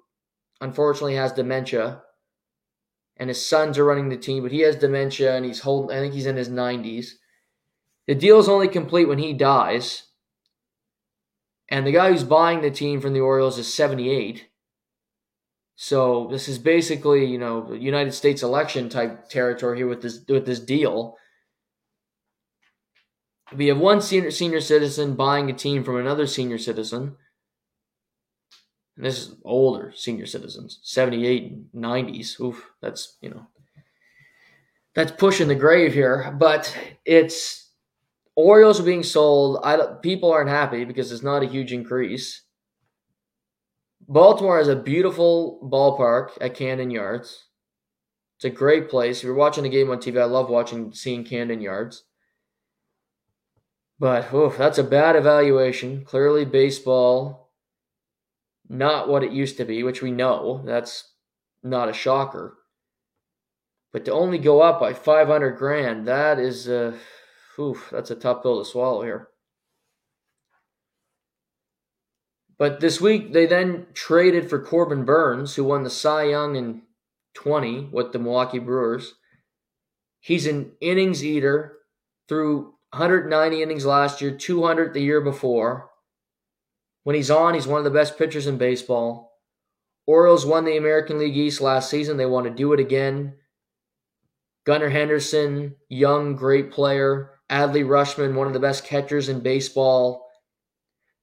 [0.61, 2.03] unfortunately has dementia,
[3.17, 6.01] and his sons are running the team, but he has dementia and he's holding, I
[6.01, 7.13] think he's in his 90s.
[8.07, 10.05] The deal is only complete when he dies.
[11.69, 14.49] And the guy who's buying the team from the Orioles is 78.
[15.77, 20.47] So this is basically, you know, United States election type territory here with this with
[20.47, 21.17] this deal.
[23.55, 27.17] We have one senior senior citizen buying a team from another senior citizen.
[28.97, 32.41] And this is older senior citizens, 78, 90s.
[32.41, 33.47] Oof, that's, you know,
[34.95, 36.35] that's pushing the grave here.
[36.39, 37.64] But it's
[38.37, 39.61] Orioles are being sold.
[39.63, 42.43] I people aren't happy because it's not a huge increase.
[44.07, 47.45] Baltimore has a beautiful ballpark at Camden Yards.
[48.37, 49.19] It's a great place.
[49.19, 52.05] If you're watching a game on TV, I love watching seeing Camden Yards.
[53.99, 56.05] But oof, that's a bad evaluation.
[56.05, 57.45] Clearly, baseball
[58.69, 60.63] not what it used to be, which we know.
[60.65, 61.13] That's
[61.63, 62.59] not a shocker.
[63.93, 66.97] But to only go up by 500 grand, that is uh,
[67.59, 69.29] Oof, that's a tough pill to swallow here.
[72.59, 76.83] But this week, they then traded for Corbin Burnes, who won the Cy Young in
[77.35, 79.15] 20 with the Milwaukee Brewers.
[80.21, 81.79] He's an innings eater
[82.29, 85.91] through 190 innings last year, 200 the year before.
[87.03, 89.33] When he's on, he's one of the best pitchers in baseball.
[90.07, 92.17] Orioles won the American League East last season.
[92.17, 93.35] They want to do it again.
[94.65, 97.34] Gunnar Henderson, young, great player.
[97.51, 100.31] Adley Rutschman, one of the best catchers in baseball.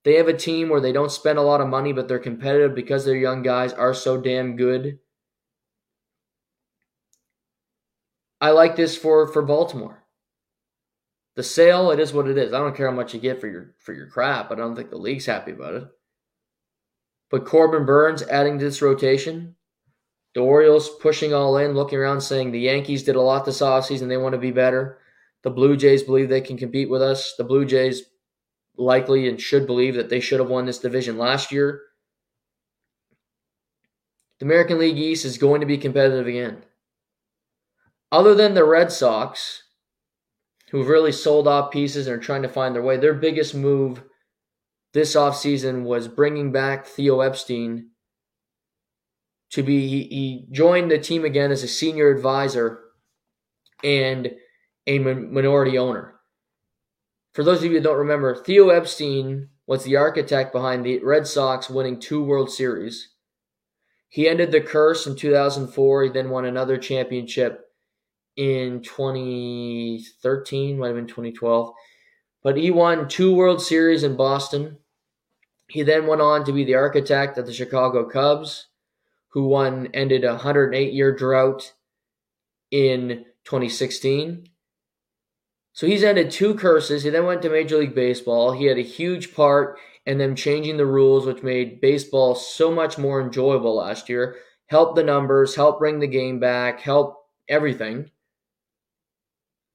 [0.04, 2.74] They have a team where they don't spend a lot of money, but they're competitive
[2.74, 5.00] because their young guys are so damn good.
[8.40, 10.04] I like this for, for Baltimore.
[11.36, 12.54] The sale, it is what it is.
[12.54, 14.50] I don't care how much you get for your for your crap.
[14.50, 15.84] But I don't think the league's happy about it.
[17.30, 19.56] But Corbin Burnes adding to this rotation,
[20.36, 24.10] the Orioles pushing all in, looking around saying the Yankees did a lot this offseason,
[24.10, 25.00] they want to be better.
[25.44, 27.34] The Blue Jays believe they can compete with us.
[27.38, 28.04] The Blue Jays
[28.78, 31.82] likely and should believe that they should have won this division last year.
[34.40, 36.64] The American League East is going to be competitive again.
[38.12, 39.64] Other than the Red Sox,
[40.72, 44.04] who've really sold off pieces and are trying to find their way, their biggest move
[44.94, 47.92] this offseason was bringing back Theo Epstein
[49.52, 52.80] to be he joined the team again as a senior advisor
[53.84, 54.32] and
[54.92, 56.16] a minority owner.
[57.34, 61.28] For those of you who don't remember, Theo Epstein was the architect behind the Red
[61.28, 63.10] Sox winning two World Series.
[64.10, 66.04] He ended the curse in 2004.
[66.04, 67.62] He then won another championship
[68.36, 71.74] in 2013, might have been 2012.
[72.44, 74.80] But he won two World Series in Boston.
[75.70, 78.68] He then went on to be the architect of the Chicago Cubs,
[79.30, 81.72] who won ended a 108 year drought
[82.72, 84.50] in 2016.
[85.74, 87.04] So he's ended two curses.
[87.04, 88.52] He then went to Major League Baseball.
[88.52, 92.98] He had a huge part in them changing the rules, which made baseball so much
[92.98, 94.36] more enjoyable last year.
[94.68, 97.18] Helped the numbers, helped bring the game back, helped
[97.48, 98.10] everything.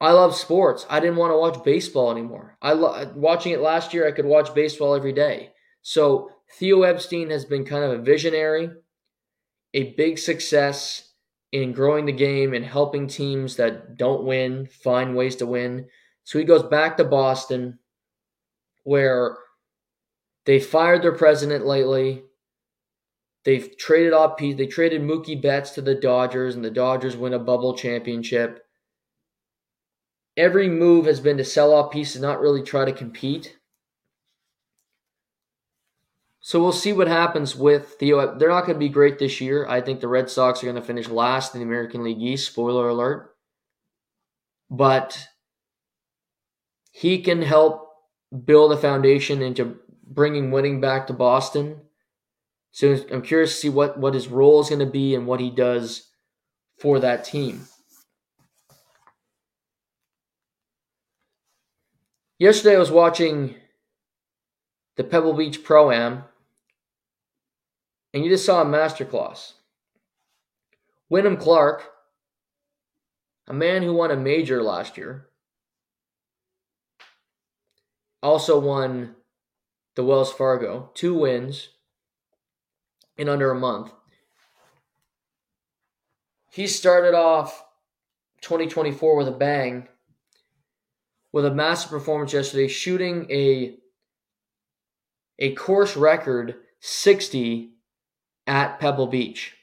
[0.00, 0.84] I love sports.
[0.90, 2.58] I didn't want to watch baseball anymore.
[2.60, 4.06] I lo- watching it last year.
[4.06, 5.52] I could watch baseball every day.
[5.80, 8.70] So Theo Epstein has been kind of a visionary,
[9.72, 11.05] a big success
[11.52, 15.86] in growing the game and helping teams that don't win find ways to win.
[16.24, 17.78] So he goes back to Boston,
[18.84, 19.38] where
[20.44, 22.24] they fired their president lately.
[23.44, 27.38] They've traded off they traded Mookie Betts to the Dodgers, and the Dodgers win a
[27.38, 28.64] bubble championship.
[30.36, 33.55] Every move has been to sell off pieces, and not really try to compete.
[36.46, 38.20] So we'll see what happens with Theo.
[38.20, 39.66] Uh, they're not going to be great this year.
[39.68, 42.46] I think the Red Sox are going to finish last in the American League East.
[42.46, 43.34] Spoiler alert.
[44.70, 45.26] But
[46.92, 47.90] he can help
[48.44, 49.76] build a foundation into
[50.06, 51.80] bringing winning back to Boston.
[52.70, 55.40] So I'm curious to see what, what his role is going to be and what
[55.40, 56.10] he does
[56.78, 57.66] for that team.
[62.38, 63.56] Yesterday I was watching
[64.94, 66.22] the Pebble Beach Pro Am,
[68.12, 69.52] and you just saw a masterclass.
[71.08, 71.84] Wyndham Clark,
[73.46, 75.28] a man who won a major last year,
[78.22, 79.14] also won
[79.94, 81.70] the Wells Fargo, two wins
[83.16, 83.92] in under a month.
[86.50, 87.64] He started off
[88.40, 89.88] 2024 with a bang,
[91.32, 93.76] with a massive performance yesterday, shooting a
[95.38, 97.75] a course record 60
[98.46, 99.54] at Pebble Beach.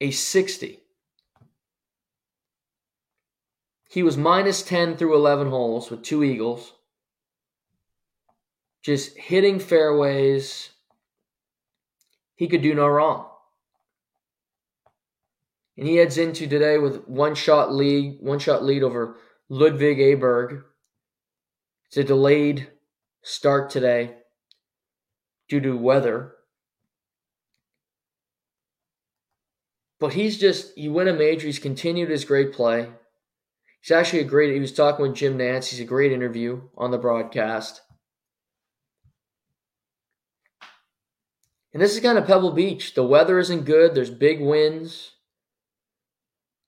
[0.00, 0.80] A 60.
[3.90, 6.72] He was minus 10 through 11 holes with two eagles.
[8.82, 10.70] Just hitting fairways.
[12.36, 13.26] He could do no wrong.
[15.76, 19.16] And he heads into today with one shot lead, one shot lead over
[19.48, 20.62] Ludwig Aberg.
[21.86, 22.68] It's a delayed
[23.22, 24.17] start today
[25.48, 26.34] due to weather.
[30.00, 31.46] But he's just, he won a major.
[31.46, 32.88] He's continued his great play.
[33.80, 35.70] He's actually a great, he was talking with Jim Nantz.
[35.70, 37.80] He's a great interview on the broadcast.
[41.72, 42.94] And this is kind of Pebble Beach.
[42.94, 45.12] The weather isn't good, there's big winds.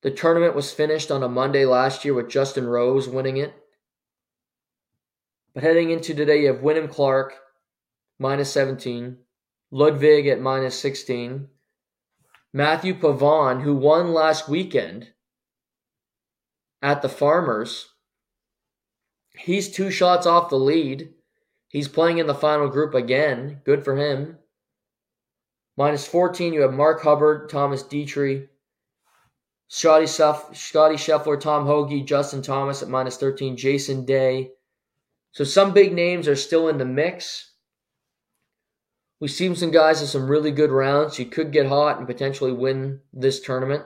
[0.02, 3.54] The tournament was finished on a Monday last year with Justin Rose winning it.
[5.52, 7.34] But heading into today, you have Wyndham Clark,
[8.20, 9.16] minus 17,
[9.72, 11.48] Ludwig at minus 16,
[12.52, 15.08] Matthew Pavon, who won last weekend
[16.82, 17.88] at the Farmers.
[19.36, 21.14] He's two shots off the lead.
[21.68, 23.62] He's playing in the final group again.
[23.64, 24.38] Good for him.
[25.76, 28.48] Minus 14, you have Mark Hubbard, Thomas Detry,
[29.68, 34.50] Scotty, Shuff, Scotty Scheffler, Tom Hoge, Justin Thomas at minus 13, Jason Day,
[35.32, 37.49] so some big names are still in the mix.
[39.20, 41.18] We've seen some guys in some really good rounds.
[41.18, 43.84] You could get hot and potentially win this tournament.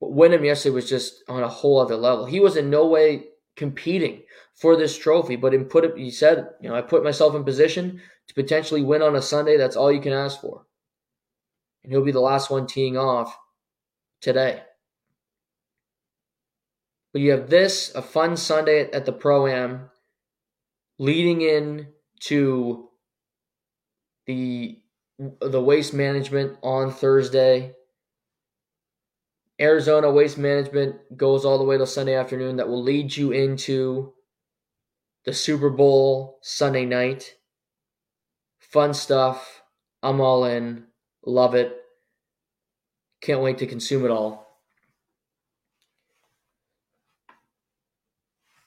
[0.00, 2.26] But Wyndham yesterday was just on a whole other level.
[2.26, 3.24] He was in no way
[3.56, 4.22] competing
[4.54, 7.42] for this trophy, but in put it, he said, you know, I put myself in
[7.42, 9.56] position to potentially win on a Sunday.
[9.56, 10.66] That's all you can ask for.
[11.82, 13.36] And he'll be the last one teeing off
[14.20, 14.62] today.
[17.12, 19.90] But you have this, a fun Sunday at the Pro Am,
[20.98, 21.88] leading in
[22.20, 22.87] to
[24.28, 24.78] the
[25.40, 27.74] the waste management on Thursday.
[29.60, 32.56] Arizona Waste Management goes all the way to Sunday afternoon.
[32.56, 34.12] That will lead you into
[35.24, 37.34] the Super Bowl Sunday night.
[38.60, 39.62] Fun stuff.
[40.00, 40.84] I'm all in.
[41.26, 41.76] Love it.
[43.20, 44.46] Can't wait to consume it all.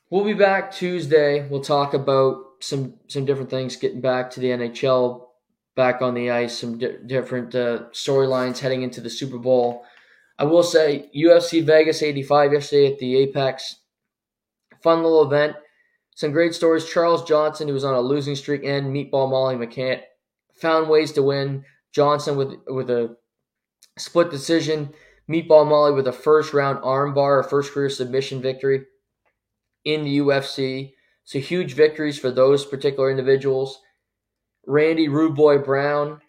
[0.10, 1.48] We'll be back Tuesday.
[1.48, 3.78] We'll talk about some some different things.
[3.78, 5.31] Getting back to the NHL,
[5.76, 9.84] back on the ice, some di- different uh, storylines heading into the Super Bowl.
[10.38, 13.76] I will say UFC Vegas 85 yesterday at the Apex.
[14.82, 15.56] Fun little event.
[16.16, 16.86] Some great stories.
[16.86, 20.02] Charles Johnson, who was on a losing streak, and Meatball Molly McCann
[20.54, 21.64] found ways to win.
[21.94, 23.16] Johnson with with a
[23.98, 24.94] split decision.
[25.30, 28.86] Meatball Molly with a first round armbar, a first career submission victory
[29.86, 30.94] in the UFC.
[31.24, 33.80] So huge victories for those particular individuals.
[34.66, 36.22] Randy Rude Boy Brown,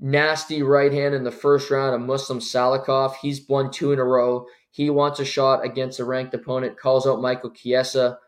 [0.00, 3.16] nasty right hand in the first round of Muslim Salikhov.
[3.20, 4.46] He's won two in a row.
[4.70, 8.18] He wants a shot against a ranked opponent, calls out Michael Chiesa.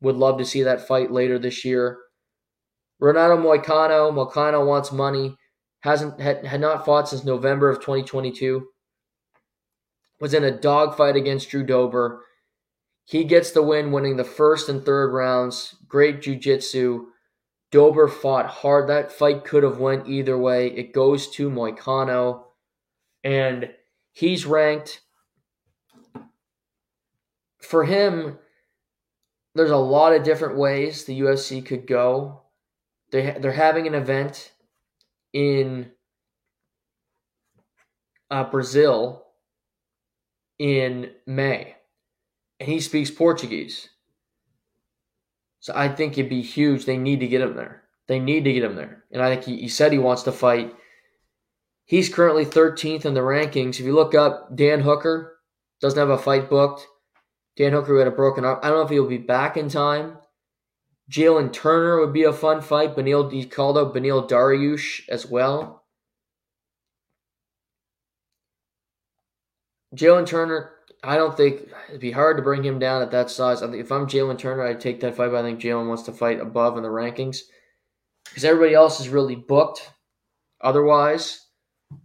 [0.00, 1.98] Would love to see that fight later this year.
[2.98, 5.36] Renato Moicano, Moicano wants money.
[5.80, 8.68] Hasn't had, had not fought since November of 2022.
[10.20, 12.24] Was in a dogfight against Drew Dober.
[13.04, 15.74] He gets the win, winning the first and third rounds.
[15.88, 17.06] Great jiu-jitsu.
[17.72, 18.88] Dober fought hard.
[18.88, 20.68] That fight could have went either way.
[20.68, 22.44] It goes to Moicano,
[23.24, 23.70] and
[24.12, 25.00] he's ranked.
[27.60, 28.38] For him,
[29.54, 32.42] there's a lot of different ways the UFC could go.
[33.10, 34.52] They they're having an event
[35.32, 35.90] in
[38.30, 39.24] uh, Brazil
[40.58, 41.76] in May
[42.62, 43.88] and he speaks Portuguese.
[45.62, 46.84] So I think it'd be huge.
[46.84, 47.84] They need to get him there.
[48.08, 49.04] They need to get him there.
[49.12, 50.74] And I think he, he said he wants to fight.
[51.84, 53.78] He's currently 13th in the rankings.
[53.78, 55.38] If you look up Dan Hooker,
[55.80, 56.88] doesn't have a fight booked.
[57.56, 58.58] Dan Hooker had a broken arm.
[58.60, 60.18] I don't know if he'll be back in time.
[61.08, 62.96] Jalen Turner would be a fun fight.
[62.96, 65.84] Benil, he called out Beneil Dariush as well.
[69.94, 70.70] Jalen Turner,
[71.04, 73.62] I don't think it'd be hard to bring him down at that size.
[73.62, 75.32] I think if I'm Jalen Turner, I'd take that fight.
[75.32, 77.40] But I think Jalen wants to fight above in the rankings
[78.24, 79.90] because everybody else is really booked.
[80.60, 81.46] Otherwise,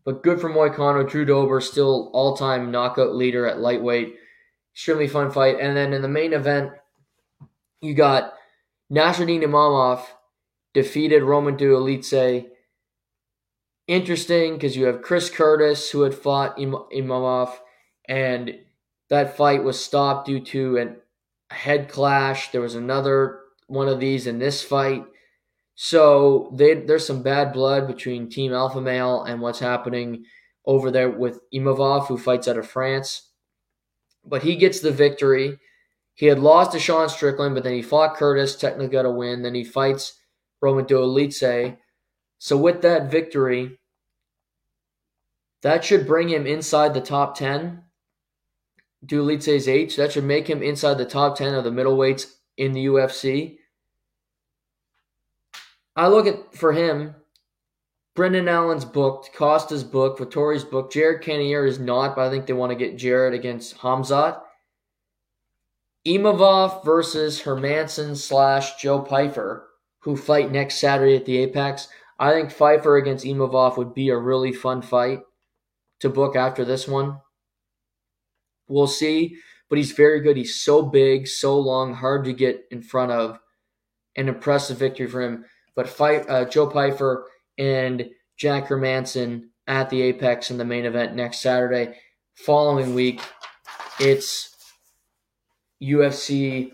[0.04, 1.08] but good for Moicano.
[1.08, 4.16] Drew Dober still all-time knockout leader at lightweight.
[4.74, 5.58] Extremely fun fight.
[5.60, 6.72] And then in the main event,
[7.82, 8.34] you got
[8.92, 10.04] Nassourdine Imavov
[10.74, 12.48] defeated Roman Dolidze.
[13.88, 17.54] Interesting because you have Chris Curtis who had fought Imavov
[18.10, 18.56] and
[19.10, 22.52] that fight was stopped due to a head clash.
[22.52, 25.06] There was another one of these in this fight.
[25.76, 30.26] So they, there's some bad blood between Team Alpha Male and what's happening
[30.66, 33.30] over there with Imavov, who fights out of France.
[34.26, 35.58] But he gets the victory.
[36.16, 39.44] He had lost to Sean Strickland, but then he fought Curtis, technically got a win.
[39.44, 40.20] Then he fights
[40.62, 41.78] Roman Dolidze.
[42.40, 43.78] So with that victory,
[45.62, 47.84] that should bring him inside the top 10
[49.06, 49.96] Dolidze's age.
[49.96, 53.58] That should make him inside the top 10 of the middleweights in the UFC.
[55.96, 57.16] I look at, for him,
[58.16, 60.94] Brendan Allen's booked, Costa's booked, Vettori's booked.
[60.94, 64.42] Jared Cannonier is not, but I think they want to get Jared against Hamzat.
[66.06, 69.68] Imavov versus Hermansson slash Joe Pyfer,
[70.00, 71.90] who fight next Saturday at the Apex.
[72.18, 75.20] I think Pyfer against Imavov would be a really fun fight
[76.00, 77.20] to book after this one.
[78.68, 79.38] We'll see,
[79.70, 80.38] but he's very good.
[80.38, 83.40] He's so big, so long, hard to get in front of.
[84.16, 85.46] An impressive victory for him.
[85.76, 87.28] But fight uh, Joe Pyfer
[87.58, 91.98] and Jack Hermansson at the Apex in the main event next Saturday.
[92.34, 93.22] Following week,
[94.00, 94.56] it's
[95.82, 96.72] UFC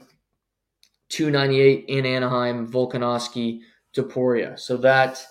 [1.10, 3.60] 298 in Anaheim, Volkanovski,
[3.96, 4.58] Topuria.
[4.58, 5.24] So that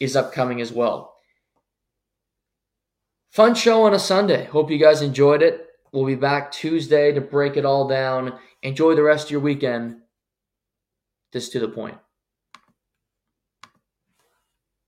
[0.00, 1.14] is upcoming as well.
[3.30, 4.44] Fun show on a Sunday.
[4.44, 5.66] Hope you guys enjoyed it.
[5.92, 8.38] We'll be back Tuesday to break it all down.
[8.62, 9.98] Enjoy the rest of your weekend.
[11.32, 11.98] This to the point.